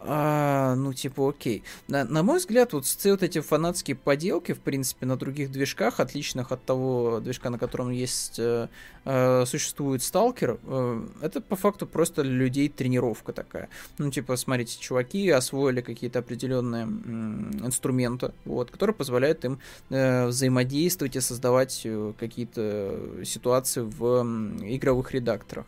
А, 0.00 0.76
ну, 0.76 0.92
типа, 0.92 1.30
окей. 1.30 1.64
На, 1.88 2.04
на 2.04 2.22
мой 2.22 2.38
взгляд, 2.38 2.72
вот 2.72 2.84
все 2.84 3.12
вот 3.12 3.22
эти 3.22 3.40
фанатские 3.40 3.96
поделки, 3.96 4.52
в 4.52 4.60
принципе, 4.60 5.06
на 5.06 5.16
других 5.16 5.50
движках, 5.50 5.98
отличных 5.98 6.52
от 6.52 6.64
того 6.64 7.18
движка, 7.20 7.50
на 7.50 7.58
котором 7.58 7.90
есть 7.90 8.38
э, 8.38 8.68
э, 9.04 9.44
существует 9.46 10.02
сталкер, 10.04 10.58
э, 10.64 11.06
это 11.20 11.40
по 11.40 11.56
факту 11.56 11.86
просто 11.86 12.22
людей 12.22 12.68
тренировка 12.68 13.32
такая. 13.32 13.68
Ну, 13.98 14.10
типа, 14.10 14.36
смотрите, 14.36 14.78
чуваки 14.78 15.28
освоили 15.30 15.80
какие-то 15.80 16.20
определенные 16.20 16.84
э, 16.84 17.66
инструменты, 17.66 18.32
вот, 18.44 18.70
которые 18.70 18.94
позволяют 18.94 19.44
им 19.44 19.58
э, 19.90 20.26
взаимодействовать 20.26 21.16
и 21.16 21.20
создавать 21.20 21.82
э, 21.84 22.12
какие-то 22.18 23.24
ситуации 23.24 23.80
в 23.80 24.04
э, 24.04 24.76
игровых 24.76 25.12
редакторах. 25.12 25.66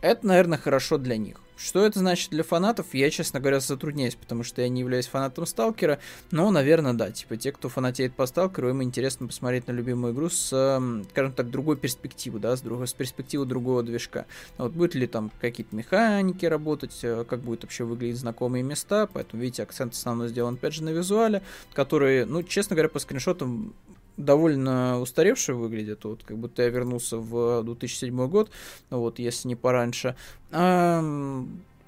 Это, 0.00 0.26
наверное, 0.26 0.58
хорошо 0.58 0.98
для 0.98 1.16
них. 1.16 1.40
Что 1.56 1.84
это 1.84 1.98
значит 1.98 2.30
для 2.30 2.44
фанатов, 2.44 2.94
я, 2.94 3.10
честно 3.10 3.40
говоря, 3.40 3.58
затрудняюсь, 3.58 4.14
потому 4.14 4.44
что 4.44 4.62
я 4.62 4.68
не 4.68 4.82
являюсь 4.82 5.08
фанатом 5.08 5.44
Сталкера, 5.44 5.98
но, 6.30 6.48
наверное, 6.52 6.92
да, 6.92 7.10
типа, 7.10 7.36
те, 7.36 7.50
кто 7.50 7.68
фанатеет 7.68 8.14
по 8.14 8.26
Сталкеру, 8.26 8.68
им 8.70 8.80
интересно 8.80 9.26
посмотреть 9.26 9.66
на 9.66 9.72
любимую 9.72 10.14
игру 10.14 10.30
с, 10.30 10.46
скажем 11.10 11.32
так, 11.32 11.50
другой 11.50 11.76
перспективы, 11.76 12.38
да, 12.38 12.56
с, 12.56 12.60
другой, 12.60 12.86
с 12.86 12.92
перспективы 12.92 13.44
другого 13.44 13.82
движка. 13.82 14.26
Вот 14.56 14.70
будет 14.70 14.94
ли 14.94 15.08
там 15.08 15.32
какие-то 15.40 15.74
механики 15.74 16.46
работать, 16.46 16.96
э, 17.02 17.24
как 17.28 17.40
будет 17.40 17.64
вообще 17.64 17.82
выглядеть 17.82 18.18
знакомые 18.18 18.62
места, 18.62 19.08
поэтому, 19.12 19.42
видите, 19.42 19.64
акцент 19.64 19.94
основной 19.94 20.28
сделан, 20.28 20.54
опять 20.54 20.74
же, 20.74 20.84
на 20.84 20.90
визуале, 20.90 21.42
который, 21.72 22.24
ну, 22.24 22.44
честно 22.44 22.76
говоря, 22.76 22.88
по 22.88 23.00
скриншотам 23.00 23.74
довольно 24.18 25.00
устаревший 25.00 25.54
выглядит, 25.54 26.04
вот 26.04 26.22
как 26.24 26.36
будто 26.36 26.62
я 26.62 26.68
вернулся 26.68 27.16
в 27.16 27.62
2007 27.62 28.28
год, 28.28 28.50
вот, 28.90 29.18
если 29.18 29.48
не 29.48 29.56
пораньше. 29.56 30.16
А, 30.50 31.02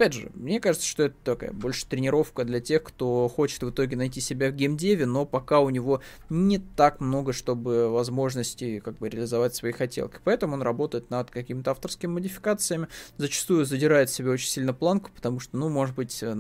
опять 0.00 0.14
же, 0.14 0.30
мне 0.32 0.60
кажется, 0.60 0.88
что 0.88 1.02
это 1.02 1.14
такая 1.22 1.52
больше 1.52 1.84
тренировка 1.86 2.44
для 2.44 2.60
тех, 2.60 2.82
кто 2.82 3.28
хочет 3.28 3.62
в 3.62 3.68
итоге 3.68 3.96
найти 3.96 4.22
себя 4.22 4.48
в 4.48 4.54
геймдеве, 4.54 5.04
но 5.04 5.26
пока 5.26 5.60
у 5.60 5.68
него 5.68 6.00
не 6.30 6.58
так 6.58 7.00
много, 7.00 7.34
чтобы 7.34 7.90
возможностей 7.90 8.80
как 8.80 8.96
бы 8.96 9.10
реализовать 9.10 9.54
свои 9.54 9.72
хотелки. 9.72 10.18
Поэтому 10.24 10.54
он 10.54 10.62
работает 10.62 11.10
над 11.10 11.30
какими-то 11.30 11.72
авторскими 11.72 12.12
модификациями, 12.12 12.88
зачастую 13.18 13.66
задирает 13.66 14.08
себе 14.08 14.30
очень 14.30 14.48
сильно 14.48 14.72
планку, 14.72 15.10
потому 15.14 15.38
что, 15.38 15.58
ну, 15.58 15.68
может 15.68 15.94
быть, 15.94 16.18
э, 16.22 16.34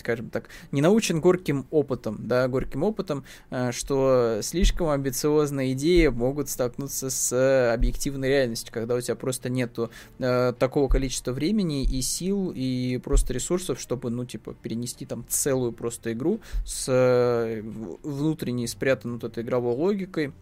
скажем 0.00 0.28
так, 0.28 0.50
не 0.70 0.82
научен 0.82 1.22
горьким 1.22 1.66
опытом, 1.70 2.18
да, 2.20 2.48
горьким 2.48 2.82
опытом, 2.82 3.24
э, 3.48 3.72
что 3.72 4.40
слишком 4.42 4.90
амбициозные 4.90 5.72
идеи 5.72 6.08
могут 6.08 6.50
столкнуться 6.50 7.08
с 7.08 7.72
объективной 7.72 8.28
реальностью, 8.28 8.74
когда 8.74 8.94
у 8.94 9.00
тебя 9.00 9.14
просто 9.14 9.48
нету 9.48 9.90
э, 10.18 10.52
такого 10.58 10.88
количества 10.88 11.32
времени 11.32 11.84
и 11.84 12.02
сил, 12.02 12.52
и 12.54 12.89
просто 12.98 13.32
ресурсов, 13.32 13.80
чтобы, 13.80 14.10
ну, 14.10 14.24
типа, 14.24 14.54
перенести 14.54 15.06
там 15.06 15.24
целую 15.28 15.72
просто 15.72 16.12
игру 16.12 16.40
с 16.64 16.86
э, 16.88 17.62
внутренней 18.02 18.66
спрятанной 18.66 19.14
вот 19.14 19.24
этой 19.24 19.42
игровой 19.42 19.74
логикой, 19.74 20.32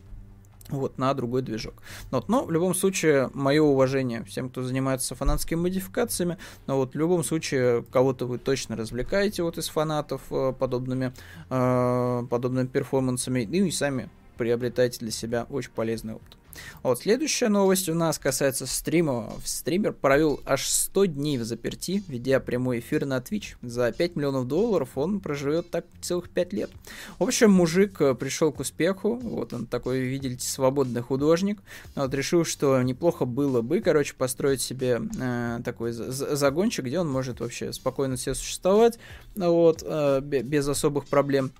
вот, 0.68 0.98
на 0.98 1.12
другой 1.14 1.42
движок. 1.42 1.74
Вот, 2.11 2.28
но 2.28 2.44
в 2.44 2.50
любом 2.50 2.74
случае, 2.74 3.30
мое 3.34 3.62
уважение 3.62 4.24
всем, 4.24 4.50
кто 4.50 4.62
занимается 4.62 5.14
фанатскими 5.14 5.58
модификациями, 5.58 6.37
но 6.66 6.76
вот 6.76 6.94
в 6.94 6.98
любом 6.98 7.24
случае, 7.24 7.84
кого-то 7.90 8.26
вы 8.26 8.38
точно 8.38 8.76
развлекаете 8.76 9.42
вот 9.42 9.58
из 9.58 9.68
фанатов 9.68 10.22
э, 10.30 10.52
подобными, 10.58 11.12
э, 11.50 12.26
подобными 12.28 12.66
перформансами, 12.66 13.46
ну 13.50 13.66
и 13.66 13.70
сами 13.70 14.11
приобретаете 14.38 15.01
для 15.01 15.11
себя 15.11 15.46
очень 15.51 15.72
полезный 15.74 16.14
опыт. 16.14 16.38
Вот, 16.83 17.01
следующая 17.01 17.48
новость 17.48 17.88
у 17.88 17.94
нас 17.94 18.18
касается 18.18 18.66
стрима. 18.66 19.33
Стример 19.44 19.92
провел 19.92 20.40
аж 20.44 20.66
100 20.66 21.07
дней 21.07 21.38
в 21.38 21.44
заперти, 21.44 22.03
ведя 22.09 22.40
прямой 22.40 22.81
эфир 22.81 23.07
на 23.07 23.18
Twitch. 23.18 23.57
За 23.62 23.92
5 23.92 24.16
миллионов 24.16 24.46
долларов 24.46 24.90
он 24.96 25.20
проживет 25.20 25.70
так 25.70 25.85
целых 26.01 26.31
5 26.31 26.53
лет. 26.53 26.70
В 27.18 27.24
общем, 27.24 27.51
мужик 27.51 28.01
э, 28.01 28.14
пришел 28.14 28.53
к 28.53 28.61
успеху. 28.61 29.16
Вот 29.16 29.53
он 29.53 29.66
такой, 29.66 30.01
видите, 30.01 30.46
свободный 30.46 31.03
художник. 31.03 31.61
Вот 31.94 32.12
решил, 32.14 32.44
что 32.44 32.81
неплохо 32.83 33.24
было 33.24 33.61
бы, 33.62 33.81
короче, 33.81 34.14
построить 34.14 34.61
себе 34.61 35.01
э, 35.20 35.61
такой 35.64 35.92
загончик, 35.92 36.85
где 36.85 37.01
он 37.01 37.09
может 37.09 37.40
вообще 37.40 37.72
спокойно 37.72 38.16
себе 38.16 38.35
существовать, 38.35 38.98
вот, 39.35 39.83
э, 39.85 40.20
без 40.20 40.68
особых 40.68 41.07
проблем. 41.07 41.53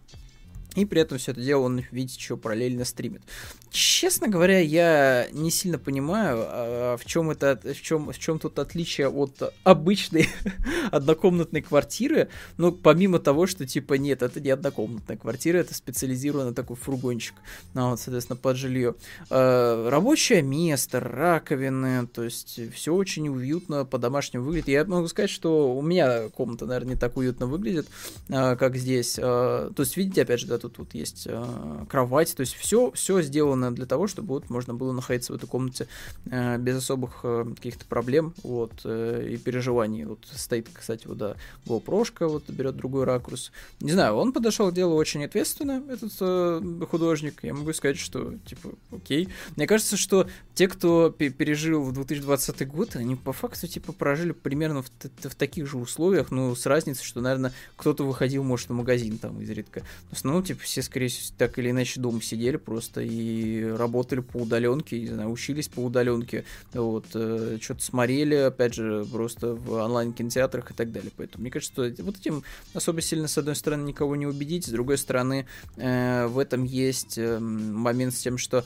И 0.79 0.85
при 0.85 1.01
этом 1.01 1.19
все 1.19 1.33
это 1.33 1.41
дело 1.41 1.62
он, 1.62 1.85
видите, 1.91 2.19
еще 2.19 2.37
параллельно 2.37 2.85
стримит. 2.85 3.23
Честно 3.71 4.29
говоря, 4.29 4.61
я 4.61 5.27
не 5.33 5.51
сильно 5.51 5.79
понимаю, 5.79 6.38
а, 6.41 6.97
в 6.97 7.05
чем 7.05 7.31
это, 7.31 7.61
в 7.64 7.83
чем, 7.83 8.12
в 8.12 8.19
чем 8.19 8.38
тут 8.38 8.59
отличие 8.61 9.09
от 9.09 9.53
обычной 9.64 10.29
однокомнатной 10.93 11.62
квартиры. 11.62 12.29
Ну, 12.57 12.71
помимо 12.71 13.19
того, 13.19 13.47
что 13.47 13.67
типа 13.67 13.95
нет, 13.95 14.23
это 14.23 14.41
не 14.41 14.51
однокомнатная 14.51 15.17
квартира, 15.17 15.59
это 15.59 15.75
специализированный 15.75 16.55
такой 16.55 16.77
фургончик, 16.77 17.35
ну, 17.75 17.91
вот, 17.91 18.01
соответственно, 18.01 18.37
под 18.37 18.57
жилье. 18.57 18.95
А, 19.31 19.91
рабочее 19.91 20.43
место, 20.43 21.01
раковины, 21.01 22.07
то 22.07 22.23
есть 22.23 22.73
все 22.73 22.95
очень 22.95 23.29
уютно, 23.29 23.85
по-домашнему 23.85 24.45
выглядит. 24.45 24.69
Я 24.69 24.85
могу 24.85 25.09
сказать, 25.09 25.31
что 25.31 25.77
у 25.77 25.83
меня 25.83 26.29
комната, 26.29 26.67
наверное, 26.67 26.95
не 26.95 27.01
так 27.01 27.17
уютно 27.17 27.47
выглядит, 27.47 27.88
как 28.29 28.77
здесь. 28.77 29.14
То 29.14 29.73
есть, 29.77 29.97
видите, 29.97 30.23
опять 30.23 30.41
же, 30.41 30.47
да, 30.47 30.59
тут 30.59 30.67
тут 30.68 30.78
вот 30.78 30.94
есть 30.94 31.26
э, 31.28 31.85
кровать, 31.88 32.35
то 32.37 32.40
есть 32.40 32.54
все, 32.54 32.90
все 32.92 33.22
сделано 33.22 33.74
для 33.74 33.87
того, 33.87 34.07
чтобы 34.07 34.28
вот 34.35 34.50
можно 34.50 34.74
было 34.74 34.92
находиться 34.92 35.33
в 35.33 35.37
этой 35.37 35.46
комнате 35.46 35.88
э, 36.31 36.59
без 36.59 36.76
особых 36.76 37.20
э, 37.22 37.46
каких-то 37.54 37.85
проблем, 37.87 38.35
вот, 38.42 38.72
э, 38.85 39.28
и 39.31 39.37
переживаний. 39.37 40.04
Вот 40.04 40.26
стоит, 40.33 40.68
кстати, 40.72 41.07
вот, 41.07 41.18
да, 41.18 41.37
GoPro, 41.66 42.28
вот, 42.28 42.48
берет 42.50 42.76
другой 42.76 43.04
ракурс. 43.04 43.52
Не 43.81 43.92
знаю, 43.92 44.14
он 44.14 44.33
подошел 44.33 44.70
к 44.70 44.74
делу 44.74 44.94
очень 44.94 45.24
ответственно, 45.24 45.83
этот 45.88 46.12
э, 46.20 46.87
художник, 46.90 47.40
я 47.42 47.54
могу 47.54 47.72
сказать, 47.72 47.98
что, 47.98 48.35
типа, 48.46 48.70
окей. 48.92 49.28
Мне 49.57 49.66
кажется, 49.66 49.96
что 49.96 50.28
те, 50.54 50.68
кто 50.68 51.11
пережил 51.11 51.83
в 51.83 51.92
2020 51.92 52.68
год, 52.68 52.96
они 52.96 53.16
по 53.16 53.33
факту, 53.33 53.66
типа, 53.66 53.92
прожили 53.92 54.33
примерно 54.33 54.83
в, 54.83 54.90
в 54.90 55.35
таких 55.35 55.66
же 55.66 55.78
условиях, 55.78 56.31
ну, 56.31 56.54
с 56.54 56.66
разницей, 56.66 57.04
что, 57.04 57.20
наверное, 57.20 57.52
кто-то 57.76 58.04
выходил, 58.04 58.42
может, 58.42 58.68
в 58.68 58.72
магазин 58.72 59.18
там 59.18 59.40
изредка. 59.40 59.83
В 60.11 60.16
основном, 60.16 60.42
типа, 60.48 60.62
все, 60.62 60.82
скорее 60.82 61.08
всего, 61.08 61.34
так 61.37 61.58
или 61.58 61.70
иначе 61.70 62.00
дома 62.00 62.22
сидели 62.22 62.56
просто 62.56 63.02
и 63.02 63.62
работали 63.64 64.20
по 64.20 64.38
удаленке, 64.38 64.98
не 65.00 65.08
знаю, 65.08 65.30
учились 65.30 65.68
по 65.68 65.80
удаленке, 65.80 66.44
вот, 66.72 67.06
э, 67.14 67.58
что-то 67.61 67.82
смотрели, 67.82 68.34
опять 68.34 68.74
же, 68.74 69.04
просто 69.12 69.54
в 69.54 69.72
онлайн-кинотеатрах 69.72 70.70
и 70.70 70.74
так 70.74 70.90
далее. 70.90 71.12
Поэтому 71.16 71.42
мне 71.42 71.50
кажется, 71.50 71.72
что 71.72 72.02
вот 72.02 72.16
этим 72.16 72.42
особо 72.72 73.00
сильно, 73.02 73.28
с 73.28 73.37
одной 73.37 73.56
стороны, 73.56 73.88
никого 73.88 74.16
не 74.16 74.26
убедить, 74.26 74.66
с 74.66 74.70
другой 74.70 74.96
стороны, 74.96 75.46
э, 75.76 76.26
в 76.26 76.38
этом 76.38 76.64
есть 76.64 77.18
э, 77.18 77.38
момент 77.38 78.14
с 78.14 78.20
тем, 78.20 78.38
что 78.38 78.64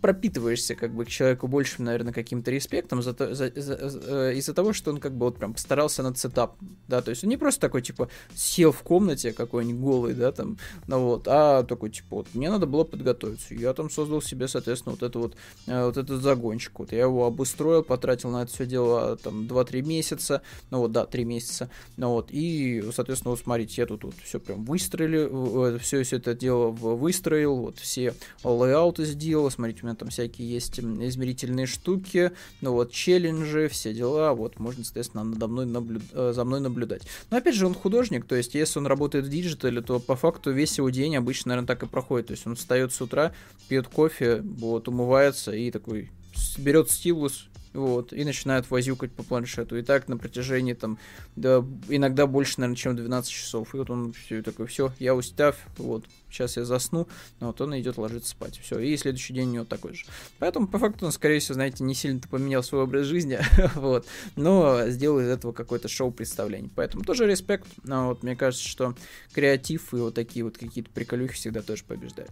пропитываешься 0.00 0.74
как 0.74 0.94
бы 0.94 1.04
к 1.04 1.08
человеку 1.08 1.48
большим, 1.48 1.84
наверное, 1.84 2.12
каким-то 2.12 2.50
респектом 2.50 3.02
за, 3.02 3.12
за, 3.12 3.34
за, 3.34 3.50
э, 3.54 4.34
из-за 4.36 4.54
того, 4.54 4.72
что 4.72 4.90
он 4.90 4.98
как 4.98 5.16
бы 5.16 5.26
вот 5.26 5.38
прям 5.38 5.54
постарался 5.54 6.02
над 6.02 6.18
сетап, 6.18 6.56
да, 6.88 7.02
то 7.02 7.10
есть 7.10 7.24
он 7.24 7.30
не 7.30 7.36
просто 7.36 7.60
такой, 7.60 7.82
типа, 7.82 8.08
сел 8.34 8.72
в 8.72 8.82
комнате 8.82 9.32
какой-нибудь 9.32 9.80
голый, 9.80 10.14
да, 10.14 10.32
там, 10.32 10.58
ну 10.86 11.04
вот, 11.04 11.26
а 11.28 11.62
такой, 11.62 11.90
типа, 11.90 12.16
вот, 12.16 12.28
мне 12.34 12.50
надо 12.50 12.66
было 12.66 12.84
подготовиться, 12.84 13.54
я 13.54 13.72
там 13.74 13.90
создал 13.90 14.22
себе, 14.22 14.48
соответственно, 14.48 14.92
вот 14.92 15.02
это 15.02 15.18
вот, 15.18 15.36
э, 15.66 15.84
вот 15.84 15.96
этот 15.96 16.22
загончик, 16.22 16.78
вот, 16.78 16.92
я 16.92 17.02
его 17.02 17.26
обустроил, 17.26 17.82
потратил 17.82 18.30
на 18.30 18.42
это 18.42 18.52
все 18.52 18.66
дело, 18.66 19.16
там, 19.16 19.46
2-3 19.46 19.82
месяца, 19.82 20.42
ну 20.70 20.78
вот, 20.78 20.92
да, 20.92 21.06
3 21.06 21.24
месяца, 21.24 21.70
ну 21.96 22.10
вот, 22.10 22.28
и, 22.30 22.82
соответственно, 22.94 23.30
вот, 23.30 23.40
смотрите, 23.40 23.82
я 23.82 23.86
тут 23.86 24.04
вот 24.04 24.14
все 24.22 24.40
прям 24.40 24.64
выстроили, 24.64 25.78
все, 25.78 26.02
все 26.02 26.16
это 26.16 26.34
дело 26.34 26.70
выстроил, 26.70 27.56
вот, 27.56 27.78
все 27.78 28.14
layout 28.42 28.95
ы 28.95 29.04
сделал, 29.04 29.23
смотрите, 29.50 29.80
у 29.82 29.86
меня 29.86 29.96
там 29.96 30.08
всякие 30.08 30.48
есть 30.48 30.78
измерительные 30.78 31.66
штуки, 31.66 32.32
ну 32.60 32.72
вот, 32.72 32.92
челленджи, 32.92 33.68
все 33.68 33.94
дела, 33.94 34.34
вот, 34.34 34.58
можно, 34.58 34.84
соответственно, 34.84 35.24
надо 35.24 35.48
мной 35.48 35.66
наблю... 35.66 36.00
Э, 36.12 36.32
за 36.34 36.44
мной 36.44 36.60
наблюдать. 36.60 37.02
Но 37.30 37.36
опять 37.36 37.54
же, 37.54 37.66
он 37.66 37.74
художник, 37.74 38.24
то 38.26 38.34
есть, 38.34 38.54
если 38.54 38.78
он 38.78 38.86
работает 38.86 39.26
в 39.26 39.28
digital 39.28 39.68
е, 39.68 39.80
то 39.80 40.00
по 40.00 40.16
факту 40.16 40.52
весь 40.52 40.78
его 40.78 40.90
день 40.90 41.16
обычно, 41.16 41.50
наверное, 41.50 41.68
так 41.68 41.82
и 41.82 41.86
проходит. 41.86 42.28
То 42.28 42.32
есть 42.32 42.46
он 42.46 42.56
встает 42.56 42.92
с 42.92 43.00
утра, 43.00 43.32
пьет 43.68 43.88
кофе, 43.88 44.40
вот, 44.42 44.88
умывается 44.88 45.52
и 45.52 45.70
такой 45.70 46.10
берет 46.58 46.90
стилус, 46.90 47.48
вот, 47.74 48.12
и 48.12 48.24
начинают 48.24 48.70
возюкать 48.70 49.12
по 49.12 49.22
планшету. 49.22 49.76
И 49.76 49.82
так 49.82 50.08
на 50.08 50.16
протяжении, 50.16 50.74
там, 50.74 50.98
да, 51.36 51.64
иногда 51.88 52.26
больше, 52.26 52.60
наверное, 52.60 52.76
чем 52.76 52.96
12 52.96 53.30
часов. 53.30 53.74
И 53.74 53.78
вот 53.78 53.90
он 53.90 54.12
все 54.12 54.42
такой, 54.42 54.66
все, 54.66 54.92
я 54.98 55.14
устав, 55.14 55.56
вот, 55.76 56.04
сейчас 56.34 56.56
я 56.56 56.64
засну, 56.64 57.08
но 57.40 57.48
вот 57.48 57.60
он 57.60 57.78
идет 57.78 57.96
ложиться 57.96 58.30
спать. 58.30 58.58
Все, 58.58 58.78
и 58.78 58.96
следующий 58.96 59.32
день 59.32 59.50
у 59.50 59.52
него 59.52 59.64
такой 59.64 59.94
же. 59.94 60.04
Поэтому, 60.38 60.66
по 60.66 60.78
факту, 60.78 61.06
он, 61.06 61.12
скорее 61.12 61.38
всего, 61.38 61.54
знаете, 61.54 61.84
не 61.84 61.94
сильно-то 61.94 62.28
поменял 62.28 62.62
свой 62.62 62.82
образ 62.82 63.06
жизни, 63.06 63.38
вот, 63.74 64.06
но 64.36 64.88
сделал 64.88 65.20
из 65.20 65.28
этого 65.28 65.52
какое-то 65.52 65.88
шоу-представление. 65.88 66.70
Поэтому 66.74 67.04
тоже 67.04 67.26
респект, 67.26 67.68
но 67.84 68.08
вот 68.08 68.22
мне 68.22 68.36
кажется, 68.36 68.66
что 68.66 68.94
креатив 69.32 69.94
и 69.94 69.96
вот 69.96 70.14
такие 70.14 70.44
вот 70.44 70.58
какие-то 70.58 70.90
приколюхи 70.90 71.34
всегда 71.34 71.62
тоже 71.62 71.84
побеждают. 71.84 72.30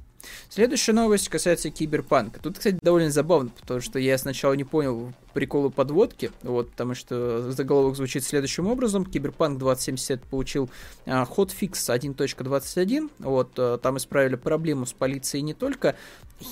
Следующая 0.49 0.93
новость 0.93 1.29
касается 1.29 1.71
киберпанка. 1.71 2.41
Тут, 2.41 2.59
кстати, 2.59 2.79
довольно 2.81 3.11
забавно, 3.11 3.51
потому 3.61 3.81
что 3.81 3.99
я 3.99 4.19
сначала 4.19 4.55
не 4.55 4.65
понял 4.65 5.13
приколы 5.33 5.71
подводки, 5.71 6.31
вот, 6.43 6.71
потому 6.71 6.95
что 6.95 7.51
заголовок 7.53 7.97
звучит 7.97 8.25
следующим 8.25 8.67
образом. 8.67 9.05
Киберпанк 9.05 9.59
2070 9.59 10.23
получил 10.25 10.71
а, 11.07 11.25
хотфикс 11.25 11.89
1.21, 11.89 13.11
вот, 13.19 13.51
а, 13.59 13.79
там 13.79 13.97
исправили 13.97 14.37
проблему 14.37 14.87
с 14.87 14.93
полицией 14.93 15.43
не 15.43 15.55
только. 15.55 15.97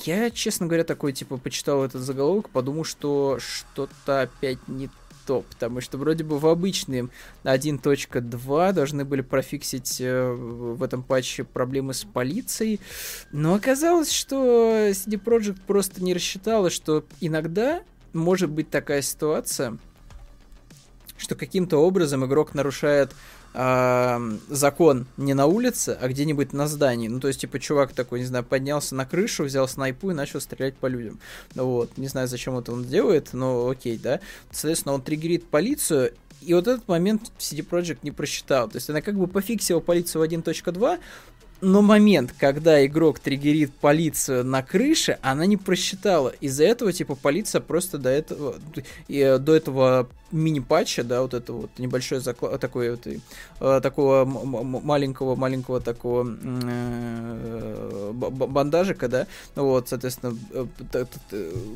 Я, 0.04 0.30
честно 0.30 0.66
говоря, 0.66 0.84
такой, 0.84 1.12
типа, 1.12 1.36
почитал 1.36 1.84
этот 1.84 2.02
заголовок, 2.02 2.50
подумал, 2.50 2.84
что 2.84 3.38
что-то 3.40 4.22
опять 4.22 4.58
не 4.68 4.88
то, 5.26 5.42
потому 5.42 5.80
что 5.80 5.96
вроде 5.96 6.24
бы 6.24 6.38
в 6.38 6.46
обычном 6.46 7.10
1.2 7.44 8.72
должны 8.72 9.04
были 9.04 9.20
профиксить 9.20 10.00
э, 10.00 10.32
в 10.32 10.82
этом 10.82 11.04
патче 11.04 11.44
проблемы 11.44 11.94
с 11.94 12.04
полицией, 12.04 12.80
но 13.30 13.54
оказалось, 13.54 14.10
что 14.10 14.88
CD 14.90 15.22
Projekt 15.22 15.60
просто 15.68 16.02
не 16.02 16.14
рассчитала, 16.14 16.70
что 16.70 17.04
иногда 17.20 17.82
может 18.12 18.51
быть 18.51 18.70
такая 18.70 19.03
ситуация, 19.03 19.79
что 21.18 21.35
каким-то 21.35 21.79
образом 21.79 22.25
игрок 22.25 22.55
нарушает 22.55 23.14
э, 23.55 24.38
закон 24.49 25.07
не 25.16 25.35
на 25.35 25.46
улице, 25.46 25.96
а 26.01 26.09
где-нибудь 26.09 26.53
на 26.53 26.66
здании. 26.66 27.09
Ну, 27.09 27.20
то 27.20 27.29
есть, 27.29 27.40
типа, 27.40 27.59
чувак 27.59 27.92
такой, 27.92 28.20
не 28.20 28.27
знаю, 28.27 28.44
поднялся 28.44 28.94
на 28.94 29.05
крышу, 29.05 29.44
взял 29.44 29.68
снайпу 29.68 30.11
и 30.11 30.14
начал 30.14 30.40
стрелять 30.40 30.77
по 30.77 30.87
людям. 30.87 31.20
Ну, 31.55 31.66
вот, 31.66 31.99
не 31.99 32.09
знаю, 32.09 32.29
зачем 32.29 32.57
это 32.57 32.73
он 32.73 32.85
делает, 32.85 33.33
но 33.33 33.68
окей, 33.68 33.99
да. 33.99 34.20
Соответственно, 34.51 34.94
он 34.94 35.03
триггерит 35.03 35.46
полицию, 35.46 36.12
и 36.40 36.55
вот 36.55 36.66
этот 36.66 36.88
момент 36.88 37.31
CD 37.38 37.66
Projekt 37.66 37.99
не 38.03 38.11
просчитал. 38.11 38.68
То 38.68 38.77
есть 38.77 38.88
она 38.88 39.03
как 39.03 39.16
бы 39.16 39.27
пофиксила 39.27 39.81
полицию 39.81 40.23
в 40.23 40.25
1.2, 40.25 40.99
но 41.61 41.83
момент, 41.83 42.35
когда 42.38 42.85
игрок 42.85 43.18
триггерит 43.18 43.73
полицию 43.75 44.44
на 44.44 44.62
крыше, 44.62 45.18
она 45.23 45.46
не 45.46 45.57
просчитала. 45.57 46.31
Из-за 46.40 46.64
этого, 46.64 46.92
типа, 46.92 47.14
полиция 47.14 47.61
просто 47.61 47.99
до 47.99 48.11
этого, 48.11 48.57
и, 49.09 49.37
до 49.40 49.55
этого 49.55 50.09
мини-патча, 50.33 51.03
да, 51.03 51.23
вот 51.23 51.35
это 51.35 51.53
вот 51.53 51.70
небольшой 51.79 52.20
заклад, 52.20 52.61
такой 52.61 52.92
вот, 52.92 53.07
э, 53.07 53.81
такого 53.83 54.25
маленького, 54.25 55.35
маленького 55.35 55.81
такого 55.81 56.25
э, 56.25 58.12
бандажика, 58.12 59.09
да, 59.09 59.27
вот, 59.57 59.88
соответственно, 59.88 60.37
э, 60.53 60.66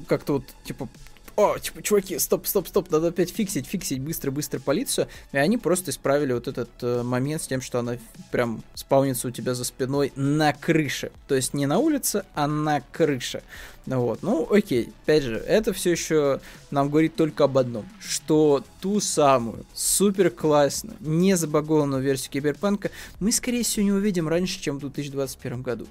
как-то 0.06 0.34
вот, 0.34 0.44
типа, 0.64 0.88
о, 1.36 1.58
типа, 1.58 1.82
чуваки, 1.82 2.18
стоп, 2.18 2.46
стоп, 2.46 2.68
стоп, 2.68 2.90
надо 2.90 3.08
опять 3.08 3.30
фиксить, 3.30 3.66
фиксить 3.66 4.00
быстро-быстро 4.00 4.60
полицию. 4.60 5.08
И 5.32 5.36
они 5.36 5.58
просто 5.58 5.90
исправили 5.90 6.32
вот 6.32 6.48
этот 6.48 6.70
э, 6.82 7.02
момент 7.02 7.42
с 7.42 7.46
тем, 7.46 7.60
что 7.60 7.80
она 7.80 7.96
прям 8.30 8.62
спаунится 8.74 9.28
у 9.28 9.30
тебя 9.30 9.54
за 9.54 9.64
спиной 9.64 10.12
на 10.16 10.52
крыше. 10.52 11.10
То 11.26 11.34
есть 11.34 11.54
не 11.54 11.66
на 11.66 11.78
улице, 11.78 12.24
а 12.34 12.46
на 12.46 12.80
крыше. 12.80 13.42
Вот, 13.86 14.22
ну 14.22 14.48
окей, 14.50 14.90
опять 15.02 15.24
же, 15.24 15.36
это 15.36 15.74
все 15.74 15.90
еще 15.90 16.40
нам 16.70 16.88
говорит 16.88 17.16
только 17.16 17.44
об 17.44 17.58
одном, 17.58 17.86
что 18.00 18.64
ту 18.80 18.98
самую 19.00 19.66
супер 19.74 20.30
классную, 20.30 20.96
не 21.00 21.36
забагованную 21.36 22.02
версию 22.02 22.32
Киберпанка 22.32 22.90
мы, 23.20 23.30
скорее 23.30 23.62
всего, 23.62 23.84
не 23.84 23.92
увидим 23.92 24.26
раньше, 24.26 24.58
чем 24.58 24.76
в 24.76 24.80
2021 24.80 25.60
году 25.60 25.86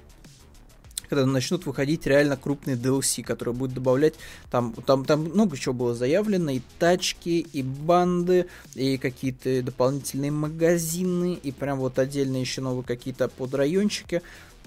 когда 1.14 1.30
начнут 1.30 1.64
выходить 1.66 2.06
реально 2.06 2.36
крупные 2.36 2.76
DLC, 2.76 3.22
которые 3.22 3.54
будут 3.54 3.74
добавлять, 3.74 4.14
там, 4.50 4.72
там, 4.86 5.04
там 5.04 5.24
много 5.24 5.56
чего 5.56 5.74
было 5.74 5.94
заявлено, 5.94 6.50
и 6.50 6.60
тачки, 6.78 7.46
и 7.52 7.62
банды, 7.62 8.46
и 8.74 8.98
какие-то 8.98 9.62
дополнительные 9.62 10.30
магазины, 10.30 11.38
и 11.40 11.52
прям 11.52 11.78
вот 11.78 11.98
отдельно 11.98 12.36
еще 12.36 12.60
новые 12.60 12.84
какие-то 12.84 13.28
подрайончики. 13.28 14.22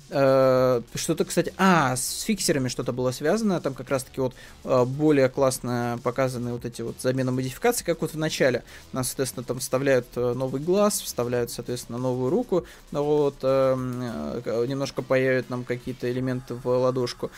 Э, 0.10 0.82
что-то, 0.96 1.26
кстати, 1.26 1.54
а, 1.58 1.96
с 1.96 2.22
фиксерами 2.22 2.70
что-то 2.70 2.94
было 2.94 3.12
связано, 3.12 3.60
там 3.60 3.74
как 3.74 3.90
раз-таки 3.90 4.22
вот 4.22 4.34
э, 4.64 4.86
более 4.86 5.28
классно 5.28 6.00
показаны 6.02 6.54
вот 6.54 6.64
эти 6.66 6.82
вот 6.82 6.96
замена 7.02 7.32
модификаций, 7.32 7.86
как 7.86 8.02
вот 8.02 8.14
в 8.14 8.18
начале. 8.18 8.64
Нас, 8.94 9.08
соответственно, 9.08 9.44
там 9.44 9.60
вставляют 9.60 10.08
э, 10.16 10.34
новый 10.34 10.62
глаз, 10.62 11.02
вставляют, 11.02 11.52
соответственно, 11.52 11.98
новую 11.98 12.30
руку, 12.30 12.66
вот, 12.92 13.44
немножко 13.44 15.02
появят 15.02 15.50
нам 15.50 15.64
какие-то 15.64 16.10
элементы 16.10 16.54
в 16.56 16.68
ладошку. 16.68 17.32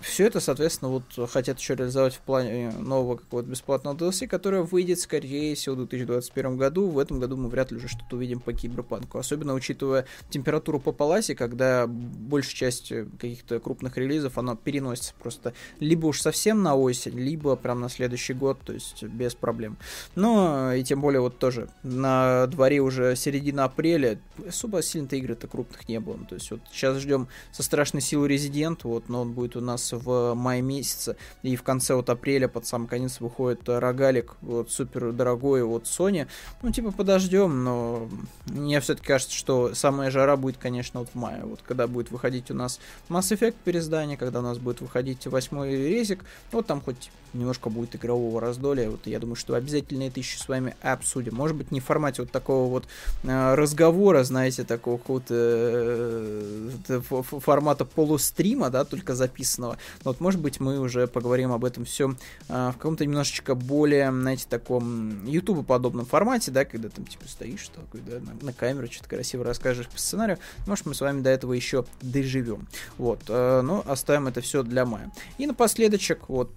Все 0.00 0.26
это, 0.26 0.40
соответственно, 0.40 0.90
вот 0.90 1.30
хотят 1.30 1.58
еще 1.58 1.74
реализовать 1.74 2.14
в 2.14 2.20
плане 2.20 2.70
нового 2.70 3.16
какого-то 3.16 3.48
бесплатного 3.48 3.94
DLC, 3.94 4.26
которое 4.26 4.62
выйдет, 4.62 4.98
скорее 4.98 5.54
всего, 5.54 5.74
в 5.74 5.78
2021 5.78 6.56
году. 6.56 6.88
В 6.88 6.98
этом 6.98 7.20
году 7.20 7.36
мы 7.36 7.48
вряд 7.48 7.70
ли 7.70 7.76
уже 7.76 7.88
что-то 7.88 8.16
увидим 8.16 8.40
по 8.40 8.52
киберпанку, 8.52 9.18
особенно 9.18 9.54
учитывая 9.54 10.06
температуру 10.30 10.80
по 10.80 10.92
паласе, 10.92 11.34
когда 11.34 11.86
большая 11.86 12.54
часть 12.54 12.92
каких-то 13.18 13.60
крупных 13.60 13.96
релизов, 13.98 14.38
она 14.38 14.56
переносится 14.56 15.14
просто 15.20 15.52
либо 15.80 16.06
уж 16.06 16.20
совсем 16.20 16.62
на 16.62 16.74
осень, 16.74 17.18
либо 17.18 17.56
прям 17.56 17.80
на 17.80 17.88
следующий 17.88 18.32
год, 18.32 18.58
то 18.64 18.72
есть 18.72 19.02
без 19.02 19.34
проблем. 19.34 19.76
Но 20.14 20.72
и 20.72 20.82
тем 20.82 21.00
более 21.00 21.20
вот 21.20 21.38
тоже 21.38 21.68
на 21.82 22.46
дворе 22.46 22.80
уже 22.80 23.16
середина 23.16 23.64
апреля, 23.64 24.18
особо 24.48 24.82
сильно-то 24.82 25.16
игры-то 25.16 25.46
крупных 25.46 25.88
не 25.88 26.00
было. 26.00 26.18
То 26.28 26.36
есть 26.36 26.50
вот 26.50 26.60
сейчас 26.72 26.98
ждем 26.98 27.28
со 27.52 27.62
страшной 27.62 28.00
силой 28.00 28.28
Резидент, 28.28 28.84
вот, 28.84 29.08
но 29.08 29.22
он 29.22 29.32
будет 29.32 29.56
у 29.56 29.60
нас 29.60 29.89
в 29.98 30.34
мае 30.34 30.62
месяце, 30.62 31.16
и 31.42 31.56
в 31.56 31.62
конце 31.62 31.94
вот 31.94 32.08
апреля 32.10 32.48
под 32.48 32.66
сам 32.66 32.86
конец 32.86 33.20
выходит 33.20 33.68
рогалик, 33.68 34.36
вот 34.40 34.70
супер 34.70 35.12
дорогой 35.12 35.62
от 35.62 35.84
Sony. 35.84 36.26
Ну, 36.62 36.70
типа 36.70 36.92
подождем, 36.92 37.64
но 37.64 38.08
мне 38.46 38.80
все-таки 38.80 39.06
кажется, 39.06 39.34
что 39.34 39.74
самая 39.74 40.10
жара 40.10 40.36
будет, 40.36 40.56
конечно, 40.58 41.00
вот 41.00 41.10
в 41.10 41.14
мае, 41.14 41.42
вот 41.44 41.60
когда 41.66 41.86
будет 41.86 42.10
выходить 42.10 42.50
у 42.50 42.54
нас 42.54 42.80
Mass 43.08 43.32
Effect 43.36 43.56
переиздание, 43.64 44.16
когда 44.16 44.40
у 44.40 44.42
нас 44.42 44.58
будет 44.58 44.80
выходить 44.80 45.26
восьмой 45.26 45.76
резик, 45.76 46.24
вот 46.52 46.66
там 46.66 46.80
хоть 46.80 47.10
немножко 47.32 47.70
будет 47.70 47.96
игрового 47.96 48.40
раздолья, 48.40 48.90
вот 48.90 49.06
я 49.06 49.18
думаю, 49.18 49.36
что 49.36 49.54
обязательно 49.54 50.04
это 50.04 50.20
еще 50.20 50.38
с 50.38 50.48
вами 50.48 50.74
обсудим. 50.82 51.34
Может 51.34 51.56
быть, 51.56 51.70
не 51.70 51.80
в 51.80 51.84
формате 51.84 52.22
вот 52.22 52.30
такого 52.30 52.68
вот 52.68 52.84
э, 53.22 53.54
разговора, 53.54 54.24
знаете, 54.24 54.64
такого 54.64 54.98
какого-то 54.98 55.34
э, 55.34 57.00
формата 57.22 57.84
полустрима, 57.84 58.70
да, 58.70 58.84
только 58.84 59.14
записанного. 59.14 59.78
Но 60.04 60.10
вот, 60.10 60.20
может 60.20 60.40
быть, 60.40 60.60
мы 60.60 60.78
уже 60.80 61.06
поговорим 61.06 61.52
об 61.52 61.64
этом 61.64 61.84
все 61.84 62.14
э, 62.48 62.70
в 62.70 62.74
каком-то 62.74 63.04
немножечко 63.04 63.54
более, 63.54 64.10
знаете, 64.10 64.46
таком 64.48 65.24
YouTube 65.26 65.66
подобном 65.66 66.06
формате, 66.06 66.50
да, 66.50 66.64
когда 66.64 66.88
там 66.88 67.04
типа 67.06 67.24
стоишь 67.28 67.68
такой, 67.68 68.00
да, 68.00 68.20
на, 68.20 68.44
на 68.44 68.52
камеру 68.52 68.88
что-то 68.90 69.08
красиво 69.08 69.44
расскажешь 69.44 69.88
по 69.88 69.98
сценарию. 69.98 70.38
Может, 70.66 70.86
мы 70.86 70.94
с 70.94 71.00
вами 71.00 71.22
до 71.22 71.30
этого 71.30 71.52
еще 71.52 71.84
доживем. 72.02 72.66
Вот, 72.98 73.20
но 73.28 73.84
оставим 73.86 74.26
это 74.28 74.40
все 74.40 74.62
для 74.62 74.84
мая. 74.84 75.10
И 75.38 75.46
напоследочек, 75.46 76.28
вот, 76.28 76.52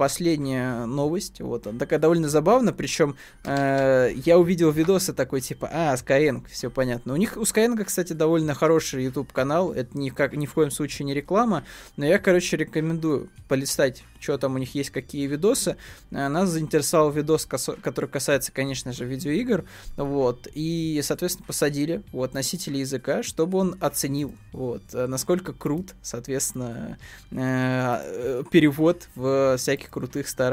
новость, 0.85 1.41
вот, 1.41 1.67
такая 1.77 1.99
довольно 1.99 2.29
забавная, 2.29 2.73
причем 2.73 3.15
э, 3.43 4.11
я 4.15 4.37
увидел 4.37 4.71
видосы 4.71 5.13
такой, 5.13 5.41
типа, 5.41 5.69
а, 5.71 5.95
Skyeng, 5.95 6.43
все 6.49 6.69
понятно. 6.69 7.13
У 7.13 7.17
них, 7.17 7.37
у 7.37 7.41
Skyeng, 7.41 7.83
кстати, 7.83 8.13
довольно 8.13 8.53
хороший 8.53 9.03
YouTube 9.03 9.31
канал, 9.31 9.71
это 9.73 9.97
ни, 9.97 10.09
как, 10.09 10.35
ни 10.35 10.45
в 10.45 10.53
коем 10.53 10.71
случае 10.71 11.05
не 11.05 11.13
реклама, 11.13 11.63
но 11.97 12.05
я, 12.05 12.19
короче, 12.19 12.57
рекомендую 12.57 13.29
полистать, 13.47 14.03
что 14.19 14.37
там 14.37 14.55
у 14.55 14.57
них 14.57 14.73
есть, 14.75 14.89
какие 14.89 15.27
видосы. 15.27 15.75
Э, 16.11 16.27
нас 16.27 16.49
заинтересовал 16.49 17.11
видос, 17.11 17.45
который 17.45 18.09
касается, 18.09 18.51
конечно 18.51 18.93
же, 18.93 19.05
видеоигр, 19.05 19.65
вот, 19.97 20.47
и, 20.53 21.01
соответственно, 21.03 21.45
посадили, 21.47 22.03
вот, 22.11 22.33
носителя 22.33 22.79
языка, 22.79 23.23
чтобы 23.23 23.57
он 23.57 23.75
оценил, 23.79 24.33
вот, 24.51 24.83
э, 24.93 25.07
насколько 25.07 25.53
крут, 25.53 25.95
соответственно, 26.01 26.97
э, 27.31 28.43
перевод 28.51 29.07
в 29.15 29.57
всяких 29.57 29.89
крутых 29.89 30.27
старых 30.27 30.52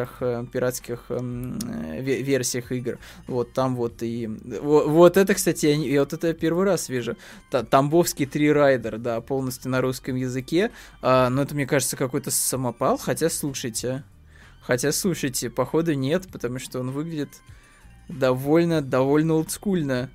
пиратских 0.52 1.06
эм, 1.08 1.58
версиях 2.00 2.72
игр. 2.72 2.98
Вот 3.26 3.52
там 3.52 3.76
вот 3.76 4.02
и... 4.02 4.26
Вот, 4.26 4.86
вот 4.86 5.16
это, 5.16 5.34
кстати, 5.34 5.66
я, 5.66 6.00
вот 6.00 6.12
это 6.12 6.28
я 6.28 6.34
первый 6.34 6.64
раз 6.64 6.88
вижу. 6.88 7.16
Тамбовский 7.50 8.26
три 8.26 8.52
райдер, 8.52 8.98
да, 8.98 9.20
полностью 9.20 9.70
на 9.70 9.80
русском 9.80 10.16
языке. 10.16 10.70
А, 11.02 11.28
но 11.30 11.42
это, 11.42 11.54
мне 11.54 11.66
кажется, 11.66 11.96
какой-то 11.96 12.30
самопал. 12.30 12.98
Хотя, 12.98 13.30
слушайте, 13.30 14.04
хотя, 14.60 14.92
слушайте, 14.92 15.50
походу 15.50 15.94
нет, 15.94 16.28
потому 16.32 16.58
что 16.58 16.80
он 16.80 16.90
выглядит 16.90 17.30
довольно, 18.08 18.82
довольно 18.82 19.34
олдскульно 19.34 20.10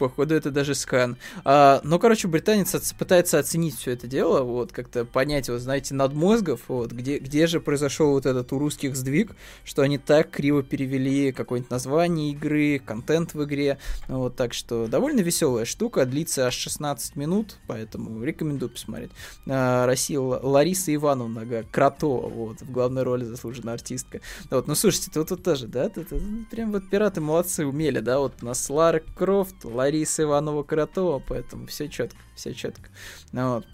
походу 0.00 0.34
это 0.34 0.50
даже 0.50 0.74
скан. 0.74 1.16
А, 1.44 1.80
ну, 1.84 1.98
короче, 1.98 2.26
британец 2.26 2.74
оц- 2.74 2.94
пытается 2.98 3.38
оценить 3.38 3.76
все 3.78 3.92
это 3.92 4.06
дело, 4.06 4.42
вот, 4.42 4.72
как-то 4.72 5.04
понять, 5.04 5.48
вот, 5.48 5.60
знаете, 5.60 5.94
надмозгов, 5.94 6.62
вот, 6.68 6.90
где, 6.90 7.18
где 7.18 7.46
же 7.46 7.60
произошел 7.60 8.12
вот 8.12 8.26
этот 8.26 8.52
у 8.52 8.58
русских 8.58 8.96
сдвиг, 8.96 9.32
что 9.64 9.82
они 9.82 9.98
так 9.98 10.30
криво 10.30 10.62
перевели 10.62 11.32
какое-нибудь 11.32 11.70
название 11.70 12.32
игры, 12.32 12.80
контент 12.84 13.34
в 13.34 13.44
игре, 13.44 13.78
вот, 14.08 14.36
так 14.36 14.54
что 14.54 14.86
довольно 14.86 15.20
веселая 15.20 15.66
штука, 15.66 16.06
длится 16.06 16.46
аж 16.46 16.54
16 16.54 17.14
минут, 17.16 17.58
поэтому 17.66 18.24
рекомендую 18.24 18.70
посмотреть. 18.70 19.10
А, 19.46 19.86
Россия, 19.86 20.18
Лариса 20.18 20.94
Ивановна 20.94 21.46
Кратова, 21.70 22.28
вот, 22.28 22.62
в 22.62 22.72
главной 22.72 23.02
роли 23.02 23.24
заслуженная 23.24 23.74
артистка. 23.74 24.20
Вот, 24.50 24.66
ну, 24.66 24.74
слушайте, 24.74 25.10
тут, 25.12 25.28
тут 25.28 25.44
тоже, 25.44 25.66
да, 25.66 25.90
тут, 25.90 26.08
тут, 26.08 26.22
прям 26.50 26.72
вот 26.72 26.88
пираты 26.88 27.20
молодцы 27.20 27.66
умели, 27.66 28.00
да, 28.00 28.18
вот 28.18 28.32
у 28.40 28.46
нас 28.46 28.70
Лара 28.70 29.02
Крофт, 29.14 29.64
Лариса 29.64 29.89
Лариса 29.90 30.22
Иванова-Коротова, 30.22 31.20
поэтому 31.26 31.66
все 31.66 31.88
четко, 31.88 32.18
все 32.36 32.54
четко. 32.54 32.90
Вот. 33.32 33.66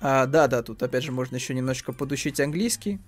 А, 0.00 0.26
да, 0.26 0.46
да, 0.46 0.62
тут 0.62 0.82
опять 0.82 1.02
же 1.02 1.12
можно 1.12 1.34
еще 1.34 1.52
немножечко 1.52 1.92
подучить 1.92 2.40
английский. 2.40 3.00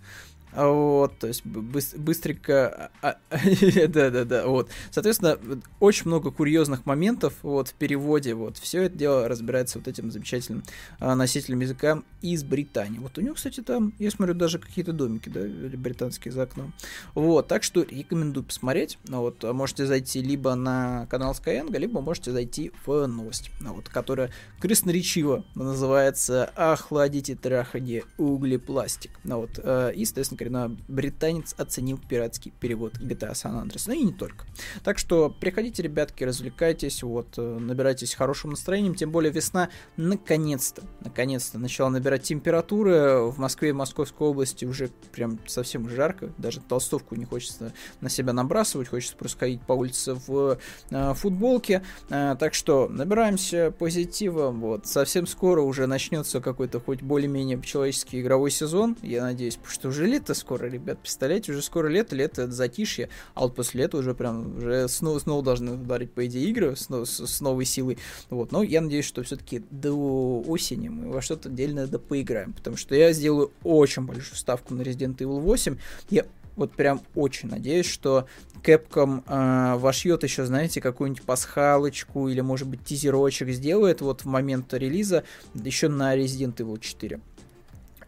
Вот, 0.54 1.18
то 1.18 1.26
есть 1.26 1.44
быстренько... 1.44 2.90
Да-да-да, 3.88 4.46
вот. 4.46 4.68
Соответственно, 4.90 5.38
очень 5.80 6.06
много 6.06 6.30
курьезных 6.30 6.84
моментов 6.86 7.34
вот 7.42 7.68
в 7.68 7.74
переводе, 7.74 8.34
вот. 8.34 8.58
Все 8.58 8.82
это 8.82 8.96
дело 8.96 9.28
разбирается 9.28 9.78
вот 9.78 9.88
этим 9.88 10.10
замечательным 10.10 10.62
а, 10.98 11.14
носителем 11.14 11.60
языка 11.60 12.02
из 12.20 12.44
Британии. 12.44 12.98
Вот 12.98 13.16
у 13.18 13.20
него, 13.20 13.34
кстати, 13.34 13.62
там, 13.62 13.94
я 13.98 14.10
смотрю, 14.10 14.34
даже 14.34 14.58
какие-то 14.58 14.92
домики, 14.92 15.28
да, 15.28 15.40
британские 15.76 16.32
за 16.32 16.42
окном. 16.42 16.72
Вот, 17.14 17.48
так 17.48 17.62
что 17.62 17.82
рекомендую 17.82 18.44
посмотреть. 18.44 18.98
Ну, 19.08 19.20
вот, 19.20 19.42
можете 19.42 19.86
зайти 19.86 20.20
либо 20.20 20.54
на 20.54 21.06
канал 21.06 21.32
Skyeng, 21.32 21.76
либо 21.76 22.00
можете 22.00 22.32
зайти 22.32 22.72
в 22.86 23.06
новость, 23.06 23.50
ну, 23.60 23.74
вот, 23.74 23.88
которая 23.88 24.30
красноречиво 24.60 25.44
называется 25.54 26.44
«Охладите 26.56 27.34
трахание 27.34 28.04
углепластик». 28.18 29.10
Ну, 29.24 29.40
вот, 29.40 29.58
э, 29.62 29.92
и, 29.94 30.04
соответственно, 30.04 30.38
конкретно 30.42 30.76
британец 30.88 31.54
оценил 31.56 31.98
пиратский 31.98 32.52
перевод 32.58 32.94
GTA 32.98 33.32
San 33.32 33.62
Andreas. 33.62 33.84
Ну 33.86 33.94
и 33.94 34.02
не 34.02 34.12
только. 34.12 34.44
Так 34.82 34.98
что 34.98 35.30
приходите, 35.30 35.82
ребятки, 35.82 36.24
развлекайтесь, 36.24 37.02
вот, 37.02 37.34
э, 37.36 37.58
набирайтесь 37.58 38.14
хорошим 38.14 38.50
настроением, 38.50 38.94
тем 38.94 39.10
более 39.10 39.32
весна 39.32 39.68
наконец-то, 39.96 40.82
наконец-то 41.00 41.58
начала 41.58 41.90
набирать 41.90 42.22
температуры. 42.22 43.30
В 43.30 43.38
Москве 43.38 43.70
и 43.70 43.72
Московской 43.72 44.28
области 44.28 44.64
уже 44.64 44.90
прям 45.12 45.38
совсем 45.46 45.88
жарко, 45.88 46.32
даже 46.38 46.60
толстовку 46.60 47.14
не 47.14 47.24
хочется 47.24 47.72
на 48.00 48.08
себя 48.08 48.32
набрасывать, 48.32 48.88
хочется 48.88 49.16
просто 49.16 49.38
ходить 49.38 49.62
по 49.62 49.72
улице 49.74 50.14
в 50.26 50.58
э, 50.90 51.14
футболке. 51.14 51.82
Э, 52.10 52.36
так 52.38 52.54
что 52.54 52.88
набираемся 52.88 53.72
позитивом, 53.78 54.60
вот, 54.60 54.86
совсем 54.86 55.26
скоро 55.26 55.62
уже 55.62 55.86
начнется 55.86 56.40
какой-то 56.40 56.80
хоть 56.80 57.02
более-менее 57.02 57.60
человеческий 57.62 58.20
игровой 58.20 58.50
сезон, 58.50 58.96
я 59.02 59.22
надеюсь, 59.22 59.56
потому 59.56 59.72
что 59.72 59.88
уже 59.88 60.06
лето 60.06 60.31
лето 60.32 60.40
скоро, 60.40 60.66
ребят, 60.66 60.98
представляете, 60.98 61.52
уже 61.52 61.62
скоро 61.62 61.88
лето, 61.88 62.16
лето 62.16 62.42
это 62.42 62.52
затишье, 62.52 63.08
а 63.34 63.40
вот 63.40 63.54
после 63.54 63.82
лета 63.82 63.98
уже 63.98 64.14
прям, 64.14 64.56
уже 64.58 64.88
снова, 64.88 65.18
снова 65.18 65.42
должны 65.42 65.72
ударить, 65.72 66.12
по 66.12 66.26
идее, 66.26 66.48
игры 66.48 66.74
с, 66.76 66.88
с, 66.88 67.26
с 67.26 67.40
новой 67.40 67.64
силой, 67.64 67.98
вот, 68.30 68.52
но 68.52 68.62
я 68.62 68.80
надеюсь, 68.80 69.04
что 69.04 69.22
все-таки 69.22 69.62
до 69.70 70.42
осени 70.46 70.88
мы 70.88 71.10
во 71.10 71.22
что-то 71.22 71.48
отдельно 71.48 71.86
да 71.86 71.98
поиграем, 71.98 72.52
потому 72.52 72.76
что 72.76 72.94
я 72.94 73.12
сделаю 73.12 73.52
очень 73.62 74.02
большую 74.02 74.36
ставку 74.36 74.74
на 74.74 74.82
Resident 74.82 75.16
Evil 75.18 75.40
8, 75.40 75.76
я 76.10 76.24
вот 76.56 76.72
прям 76.72 77.00
очень 77.14 77.48
надеюсь, 77.48 77.86
что 77.86 78.26
Capcom 78.62 79.22
э, 79.26 79.78
вошьет 79.78 80.22
еще, 80.22 80.44
знаете, 80.44 80.80
какую-нибудь 80.80 81.22
пасхалочку 81.22 82.28
или, 82.28 82.40
может 82.40 82.68
быть, 82.68 82.84
тизерочек 82.84 83.48
сделает 83.48 84.02
вот 84.02 84.22
в 84.22 84.26
момент 84.26 84.72
релиза 84.74 85.24
еще 85.54 85.88
на 85.88 86.16
Resident 86.16 86.56
Evil 86.56 86.78
4. 86.78 87.20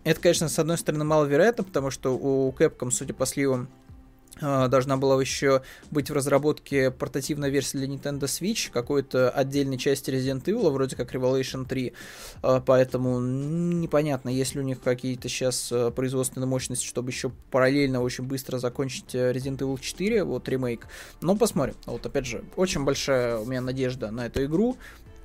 Это, 0.04 0.20
конечно, 0.20 0.48
с 0.48 0.58
одной 0.58 0.78
стороны 0.78 1.04
маловероятно, 1.04 1.64
потому 1.64 1.90
что 1.90 2.16
у 2.16 2.52
Capcom, 2.52 2.90
судя 2.90 3.14
по 3.14 3.24
сливам, 3.24 3.68
а, 4.40 4.68
должна 4.68 4.96
была 4.96 5.20
еще 5.20 5.62
быть 5.90 6.10
в 6.10 6.12
разработке 6.12 6.90
портативная 6.90 7.50
версия 7.50 7.78
для 7.78 7.86
Nintendo 7.86 8.22
Switch, 8.22 8.70
какой-то 8.70 9.30
отдельной 9.30 9.78
части 9.78 10.10
Resident 10.10 10.44
Evil, 10.44 10.70
вроде 10.70 10.96
как 10.96 11.14
Revelation 11.14 11.66
3, 11.66 11.92
а, 12.42 12.60
поэтому 12.60 13.20
непонятно, 13.20 14.28
есть 14.28 14.54
ли 14.54 14.60
у 14.60 14.64
них 14.64 14.80
какие-то 14.80 15.28
сейчас 15.28 15.70
а, 15.72 15.90
производственные 15.90 16.48
мощности, 16.48 16.84
чтобы 16.84 17.10
еще 17.10 17.30
параллельно 17.50 18.02
очень 18.02 18.24
быстро 18.24 18.58
закончить 18.58 19.14
э, 19.14 19.32
Resident 19.32 19.58
Evil 19.58 19.80
4, 19.80 20.24
вот 20.24 20.48
ремейк. 20.48 20.86
Но 21.20 21.36
посмотрим. 21.36 21.76
Вот 21.86 22.04
опять 22.04 22.26
же, 22.26 22.44
очень 22.56 22.84
большая 22.84 23.38
у 23.38 23.44
меня 23.44 23.60
надежда 23.60 24.10
на 24.10 24.26
эту 24.26 24.44
игру 24.44 24.76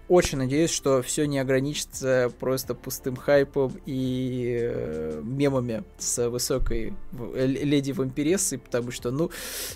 очень 0.10 0.40
надеюсь, 0.40 0.72
что 0.72 1.02
все 1.04 1.26
не 1.26 1.38
ограничится 1.38 2.32
просто 2.40 2.74
пустым 2.74 3.16
хайпом 3.16 3.72
и 3.86 4.58
э, 4.60 5.22
мемами 5.24 5.84
с 6.00 6.30
высокой 6.30 6.94
э, 7.12 7.46
леди 7.46 7.92
вампирессой, 7.92 8.58
потому 8.58 8.92
что, 8.92 9.12
ну, 9.12 9.30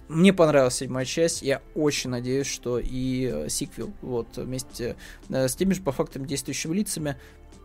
мне 0.09 0.33
понравилась 0.33 0.75
седьмая 0.75 1.05
часть, 1.05 1.43
я 1.43 1.61
очень 1.75 2.09
надеюсь, 2.09 2.47
что 2.47 2.79
и 2.79 3.29
э, 3.31 3.49
сиквел, 3.49 3.93
вот, 4.01 4.35
вместе 4.37 4.95
э, 5.29 5.47
с 5.47 5.55
теми 5.55 5.73
же 5.73 5.81
по 5.81 5.91
фактам 5.91 6.25
действующими 6.25 6.73
лицами 6.73 7.15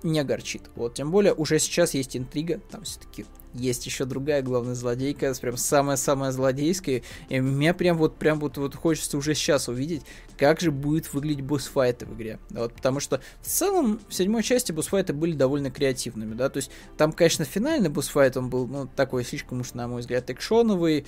не 0.02 0.20
огорчит. 0.20 0.62
Вот, 0.76 0.94
тем 0.94 1.10
более, 1.10 1.32
уже 1.32 1.58
сейчас 1.58 1.94
есть 1.94 2.16
интрига, 2.16 2.60
там 2.70 2.84
все-таки 2.84 3.24
есть 3.58 3.86
еще 3.86 4.04
другая 4.04 4.42
главная 4.42 4.74
злодейка, 4.74 5.32
прям 5.40 5.56
самая-самая 5.56 6.32
злодейская. 6.32 7.02
И 7.28 7.40
мне 7.40 7.74
прям 7.74 7.98
вот 7.98 8.16
прям 8.16 8.40
вот, 8.40 8.56
вот 8.56 8.74
хочется 8.74 9.16
уже 9.16 9.34
сейчас 9.34 9.68
увидеть, 9.68 10.02
как 10.36 10.60
же 10.60 10.70
будет 10.70 11.12
выглядеть 11.12 11.44
босс-файты 11.44 12.06
в 12.06 12.14
игре. 12.14 12.38
Вот, 12.50 12.72
потому 12.72 13.00
что 13.00 13.20
в 13.40 13.46
целом 13.46 14.00
в 14.08 14.14
седьмой 14.14 14.42
части 14.42 14.72
босс-файты 14.72 15.12
были 15.12 15.32
довольно 15.32 15.70
креативными, 15.70 16.34
да, 16.34 16.48
то 16.48 16.58
есть 16.58 16.70
там, 16.96 17.12
конечно, 17.12 17.44
финальный 17.44 17.88
босс-файт, 17.88 18.36
он 18.36 18.50
был, 18.50 18.66
ну, 18.66 18.88
такой 18.94 19.24
слишком 19.24 19.60
уж, 19.60 19.74
на 19.74 19.88
мой 19.88 20.00
взгляд, 20.00 20.30
экшоновый, 20.30 21.06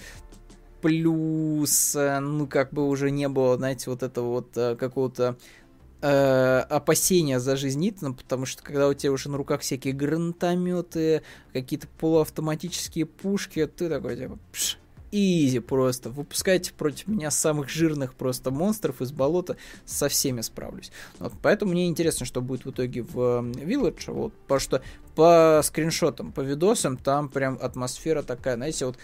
плюс, 0.80 1.94
э, 1.94 2.20
ну, 2.20 2.46
как 2.46 2.72
бы 2.72 2.88
уже 2.88 3.10
не 3.10 3.28
было, 3.28 3.56
знаете, 3.56 3.90
вот 3.90 4.02
этого 4.02 4.28
вот 4.28 4.56
э, 4.56 4.76
какого-то 4.76 5.36
э, 6.02 6.58
опасения 6.68 7.40
за 7.40 7.56
жизнь 7.56 7.88
Итана, 7.88 8.14
потому 8.14 8.46
что 8.46 8.62
когда 8.62 8.88
у 8.88 8.94
тебя 8.94 9.12
уже 9.12 9.28
на 9.30 9.36
руках 9.36 9.60
всякие 9.60 9.94
гранатометы, 9.94 11.22
какие-то 11.52 11.86
полуавтоматические 11.98 13.06
пушки, 13.06 13.66
ты 13.66 13.88
такой 13.88 14.16
типа, 14.16 14.38
пш, 14.52 14.78
изи 15.12 15.58
просто. 15.58 16.10
Выпускайте 16.10 16.72
против 16.72 17.08
меня 17.08 17.30
самых 17.30 17.68
жирных 17.68 18.14
просто 18.14 18.50
монстров 18.50 19.00
из 19.00 19.12
болота, 19.12 19.56
со 19.84 20.08
всеми 20.08 20.40
справлюсь. 20.40 20.90
Вот, 21.18 21.32
поэтому 21.42 21.72
мне 21.72 21.88
интересно, 21.88 22.26
что 22.26 22.40
будет 22.40 22.64
в 22.64 22.70
итоге 22.70 23.02
в 23.02 23.16
Village, 23.16 24.12
вот, 24.12 24.32
потому 24.32 24.60
что 24.60 24.82
по 25.14 25.60
скриншотам, 25.64 26.32
по 26.32 26.40
видосам, 26.40 26.96
там 26.96 27.28
прям 27.28 27.58
атмосфера 27.60 28.22
такая, 28.22 28.56
знаете, 28.56 28.86
вот 28.86 28.96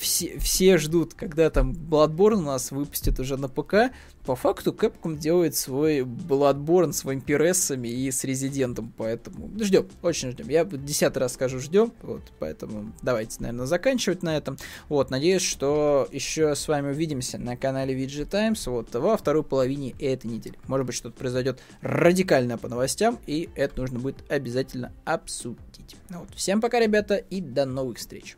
все, 0.00 0.38
все 0.38 0.78
ждут, 0.78 1.12
когда 1.14 1.50
там 1.50 1.72
Bloodborne 1.72 2.36
у 2.36 2.40
нас 2.40 2.70
выпустят 2.70 3.20
уже 3.20 3.36
на 3.36 3.48
ПК. 3.48 3.92
По 4.24 4.34
факту 4.34 4.72
Capcom 4.72 5.16
делает 5.16 5.56
свой 5.56 6.00
Bloodborne 6.00 6.92
с 6.92 7.04
вампирессами 7.04 7.88
и 7.88 8.10
с 8.10 8.24
Резидентом, 8.24 8.92
поэтому 8.96 9.50
ждем, 9.60 9.88
очень 10.02 10.30
ждем. 10.30 10.48
Я 10.48 10.64
десятый 10.64 11.20
раз 11.20 11.34
скажу 11.34 11.58
ждем, 11.58 11.92
вот, 12.02 12.22
поэтому 12.38 12.92
давайте, 13.02 13.36
наверное, 13.40 13.66
заканчивать 13.66 14.22
на 14.22 14.36
этом. 14.36 14.56
Вот, 14.88 15.10
надеюсь, 15.10 15.42
что 15.42 16.08
еще 16.10 16.54
с 16.54 16.66
вами 16.66 16.90
увидимся 16.90 17.38
на 17.38 17.56
канале 17.56 17.94
VG 17.94 18.24
Times 18.24 18.66
вот, 18.66 18.94
во 18.94 19.16
второй 19.16 19.42
половине 19.42 19.94
этой 19.98 20.26
недели. 20.26 20.58
Может 20.66 20.86
быть, 20.86 20.96
что-то 20.96 21.16
произойдет 21.16 21.60
радикальное 21.82 22.56
по 22.56 22.68
новостям, 22.68 23.18
и 23.26 23.50
это 23.54 23.80
нужно 23.80 23.98
будет 23.98 24.30
обязательно 24.30 24.92
обсудить. 25.04 25.96
Вот, 26.08 26.28
всем 26.34 26.60
пока, 26.60 26.80
ребята, 26.80 27.16
и 27.16 27.40
до 27.40 27.66
новых 27.66 27.98
встреч. 27.98 28.36